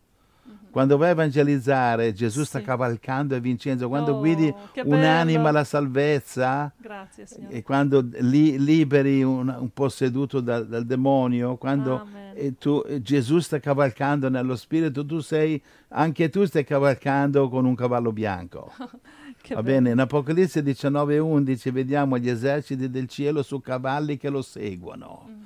Quando 0.73 0.97
vai 0.97 1.09
a 1.09 1.13
evangelizzare, 1.13 2.13
Gesù 2.15 2.45
sta 2.45 2.59
Sì. 2.59 2.65
cavalcando 2.65 3.35
e 3.35 3.41
vincendo. 3.41 3.89
Quando 3.89 4.15
Oh, 4.15 4.19
guidi 4.19 4.53
un'anima 4.85 5.51
alla 5.51 5.65
salvezza, 5.65 6.73
Grazie, 6.79 7.27
e 7.51 7.63
quando 7.63 8.09
li- 8.21 8.59
liberi 8.59 9.23
un, 9.23 9.55
un 9.57 9.71
posseduto 9.73 10.41
dal, 10.41 10.67
dal 10.67 10.85
demonio, 10.87 11.57
quando 11.57 12.01
Amen. 12.01 12.33
e 12.35 12.55
tu, 12.59 12.83
e 12.87 13.03
Gesù 13.03 13.39
sta 13.41 13.61
cavalcando 13.61 14.31
nello 14.31 14.57
spirito, 14.57 15.05
tu 15.05 15.21
sei, 15.21 15.63
anche 15.89 16.31
tu 16.31 16.45
stai 16.47 16.65
cavalcando 16.65 17.49
con 17.51 17.67
un 17.67 17.75
cavallo 17.75 18.11
bianco. 18.13 18.73
Che 19.43 19.55
Va 19.55 19.63
bello. 19.63 19.77
bene, 19.77 19.91
in 19.91 19.99
Apocalisse 19.99 20.63
19 20.63 21.15
e 21.15 21.19
11 21.19 21.71
vediamo 21.73 22.17
gli 22.17 22.29
eserciti 22.31 22.89
del 22.89 23.09
cielo 23.09 23.43
su 23.43 23.61
cavalli 23.61 24.17
che 24.17 24.29
lo 24.31 24.41
seguono. 24.41 25.25
Mhm. 25.27 25.45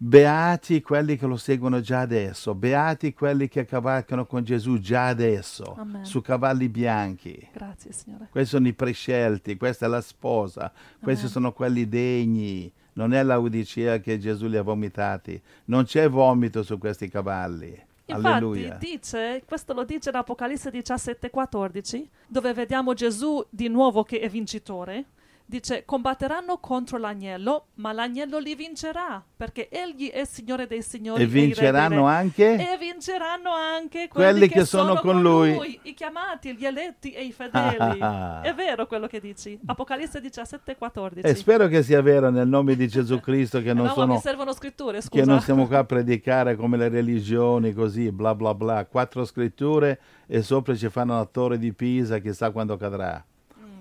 Beati 0.00 0.80
quelli 0.80 1.16
che 1.16 1.26
lo 1.26 1.36
seguono 1.36 1.80
già 1.80 1.98
adesso, 1.98 2.54
beati 2.54 3.12
quelli 3.12 3.48
che 3.48 3.64
cavalcano 3.64 4.26
con 4.26 4.44
Gesù 4.44 4.78
già 4.78 5.08
adesso, 5.08 5.74
Amen. 5.76 6.04
su 6.04 6.20
cavalli 6.20 6.68
bianchi. 6.68 7.48
Grazie, 7.52 7.90
Signore. 7.90 8.28
Questi 8.30 8.50
sono 8.50 8.68
i 8.68 8.74
prescelti, 8.74 9.56
questa 9.56 9.86
è 9.86 9.88
la 9.88 10.00
sposa, 10.00 10.70
questi 11.00 11.22
Amen. 11.22 11.32
sono 11.32 11.52
quelli 11.52 11.88
degni. 11.88 12.72
Non 12.92 13.12
è 13.12 13.24
l'Odicea 13.24 13.98
che 13.98 14.18
Gesù 14.18 14.46
li 14.46 14.56
ha 14.56 14.62
vomitati. 14.62 15.40
Non 15.66 15.84
c'è 15.84 16.08
vomito 16.08 16.62
su 16.62 16.78
questi 16.78 17.08
cavalli. 17.08 17.86
Infatti 18.06 18.26
Alleluia. 18.26 18.76
dice, 18.76 19.42
questo 19.44 19.72
lo 19.72 19.84
dice 19.84 20.10
in 20.10 20.16
Apocalisse 20.16 20.70
17, 20.70 21.28
14, 21.28 22.08
dove 22.26 22.54
vediamo 22.54 22.94
Gesù 22.94 23.44
di 23.50 23.68
nuovo 23.68 24.04
che 24.04 24.20
è 24.20 24.28
vincitore. 24.28 25.04
Dice, 25.50 25.86
combatteranno 25.86 26.58
contro 26.58 26.98
l'agnello, 26.98 27.68
ma 27.76 27.92
l'agnello 27.92 28.38
li 28.38 28.54
vincerà, 28.54 29.24
perché 29.34 29.70
egli 29.70 30.10
è 30.10 30.26
Signore 30.26 30.66
dei 30.66 30.82
Signori. 30.82 31.22
E 31.22 31.24
il 31.24 31.30
vinceranno 31.30 32.06
Re. 32.06 32.12
anche 32.12 32.52
E 32.52 32.76
vinceranno 32.76 33.50
anche 33.54 34.08
Quelli 34.08 34.40
quelli, 34.40 34.48
che 34.48 34.66
sono 34.66 34.96
con 34.96 35.22
lui. 35.22 35.80
i 35.84 35.94
chiamati, 35.94 36.54
gli 36.54 36.66
eletti 36.66 37.12
e 37.12 37.24
i 37.24 37.32
fedeli. 37.32 37.98
è 37.98 38.52
vero 38.54 38.86
quello 38.86 39.06
che 39.06 39.20
dici. 39.20 39.58
Apocalisse 39.64 40.20
17, 40.20 40.76
14. 40.76 41.26
E 41.26 41.34
spero 41.34 41.66
che 41.66 41.82
sia 41.82 42.02
vero 42.02 42.28
nel 42.28 42.46
nome 42.46 42.76
di 42.76 42.86
Gesù 42.86 43.18
Cristo 43.18 43.62
che 43.62 43.72
non, 43.72 43.86
no, 43.86 43.92
sono, 43.92 44.20
che 44.20 45.24
non 45.24 45.40
siamo 45.40 45.66
qua 45.66 45.78
a 45.78 45.84
predicare 45.84 46.56
come 46.56 46.76
le 46.76 46.90
religioni, 46.90 47.72
così, 47.72 48.12
bla 48.12 48.34
bla 48.34 48.52
bla. 48.52 48.84
Quattro 48.84 49.24
scritture 49.24 49.98
e 50.26 50.42
sopra 50.42 50.74
ci 50.76 50.90
fanno 50.90 51.14
la 51.16 51.24
torre 51.24 51.56
di 51.56 51.72
Pisa, 51.72 52.18
chissà 52.18 52.50
quando 52.50 52.76
cadrà. 52.76 53.24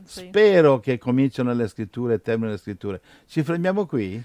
Sì. 0.07 0.27
Spero 0.27 0.79
che 0.79 0.97
cominciano 0.97 1.53
le 1.53 1.67
scritture 1.67 2.15
e 2.15 2.21
terminino 2.21 2.53
le 2.53 2.59
scritture. 2.59 3.01
Ci 3.25 3.43
fermiamo 3.43 3.85
qui? 3.85 4.23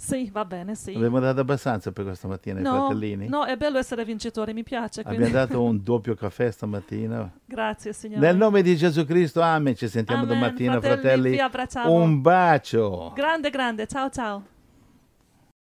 Sì, 0.00 0.30
va 0.30 0.44
bene, 0.44 0.76
sì. 0.76 0.94
Abbiamo 0.94 1.18
dato 1.18 1.40
abbastanza 1.40 1.90
per 1.90 2.04
questa 2.04 2.28
mattina 2.28 2.58
ai 2.58 2.62
No, 2.62 2.86
fratellini? 2.86 3.26
no, 3.26 3.44
è 3.44 3.56
bello 3.56 3.78
essere 3.78 4.04
vincitori, 4.04 4.52
mi 4.52 4.62
piace. 4.62 5.02
Quindi... 5.02 5.24
Abbiamo 5.24 5.44
dato 5.44 5.60
un 5.60 5.82
doppio 5.82 6.14
caffè 6.14 6.52
stamattina. 6.52 7.28
Grazie, 7.44 7.92
Signore. 7.92 8.20
Nel 8.20 8.36
nome 8.36 8.62
di 8.62 8.76
Gesù 8.76 9.04
Cristo, 9.04 9.40
amen. 9.40 9.74
Ci 9.74 9.88
sentiamo 9.88 10.22
Amen. 10.22 10.38
domattina, 10.38 10.80
Fratelli, 10.80 11.36
fratelli. 11.36 11.92
Un 11.92 12.20
bacio. 12.20 13.10
Grande, 13.12 13.50
grande. 13.50 13.88
Ciao, 13.88 14.08
ciao. 14.08 14.42